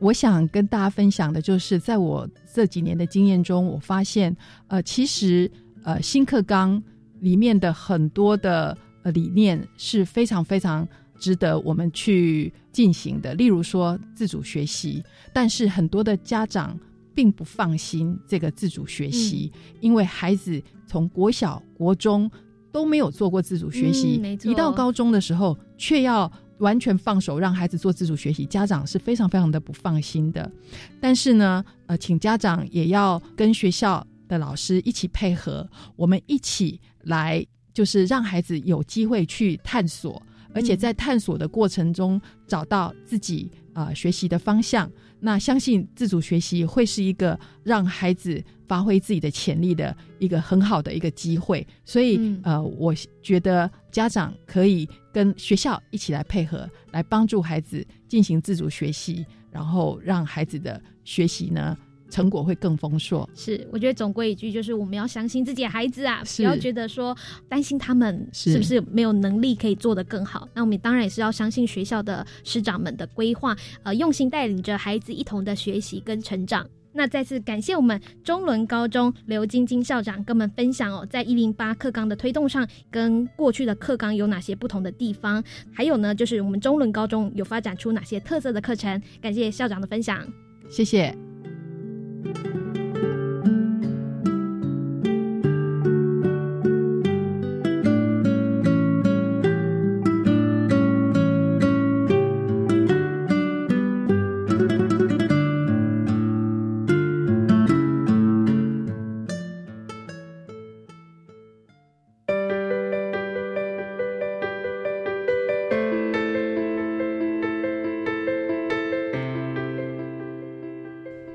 [0.00, 4.36] 我想跟大家分享的就是，在我这几年的经验中，我发现，
[4.68, 5.50] 呃，其实
[5.84, 6.82] 呃新课纲
[7.20, 10.86] 里面的很多的呃理念是非常非常
[11.18, 13.34] 值得我们去进行的。
[13.34, 16.78] 例如说自主学习，但是很多的家长
[17.14, 22.30] 并不放心这个自主学习，因为孩子从国小、国中
[22.72, 26.30] 都没有做过自主学习，嗯一到高中的时候却要。
[26.60, 30.52] 完全放手让孩子做自主学习，家长是非常非常的不放心的。
[31.00, 37.42] 但是呢，呃，请家长也要跟学校的老师一起配合，我们一起来，
[37.72, 40.22] 就是让孩子有机会去探索，
[40.54, 44.90] 而且在探索的过程中找到自己啊、呃学习的方向。
[45.22, 61.76] 那相信自主学习会是一个让孩子发挥自己的潜力的一个很好的一个机会，所以、嗯呃，我觉得家长可以跟学校一起来配合，来帮助孩子进行自主学习，然后让孩子的学习呢
[62.10, 63.28] 成果会更丰硕。
[63.34, 67.16] 是，我觉得总归一句就是我们要相信自己的孩子啊，不要觉得说
[67.48, 70.48] 担心他们是是不是没有能力可以做得更好。
[70.52, 76.66] 那我们当然也是要相信学校的师长们的规划，呃，用心带领着孩子一同的学习跟成长。
[76.92, 85.40] 那再次感谢我们中伦高中刘晶晶校长跟我们分享哦，在一零八课纲的推动上，跟过去的课纲有哪些不同的地方？
[85.72, 89.00] 还有呢，就是我们中伦高中有发展出哪些特色的课程？
[89.22, 90.26] 感谢校长的分享。
[90.68, 91.29] 谢谢。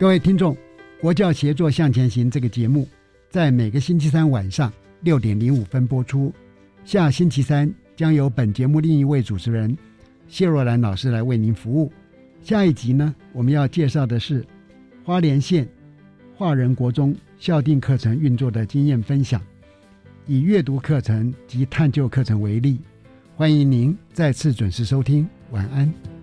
[0.05, 0.53] 各位听众，
[1.01, 2.87] 《国教协作向前行》这个节目
[3.27, 6.31] 在每个星期三晚上六点零五分播出。
[6.83, 9.75] 下星期三将由本节目另一位主持人
[10.27, 11.91] 谢若兰老师来为您服务。
[12.39, 14.45] 下一集呢，我们要介绍的是
[15.03, 15.67] 花莲县
[16.35, 19.41] 华人国中校定课程运作的经验分享，
[20.27, 22.77] 以阅读课程及探究课程为例。
[23.35, 26.14] 欢迎您再次准时收听，晚安。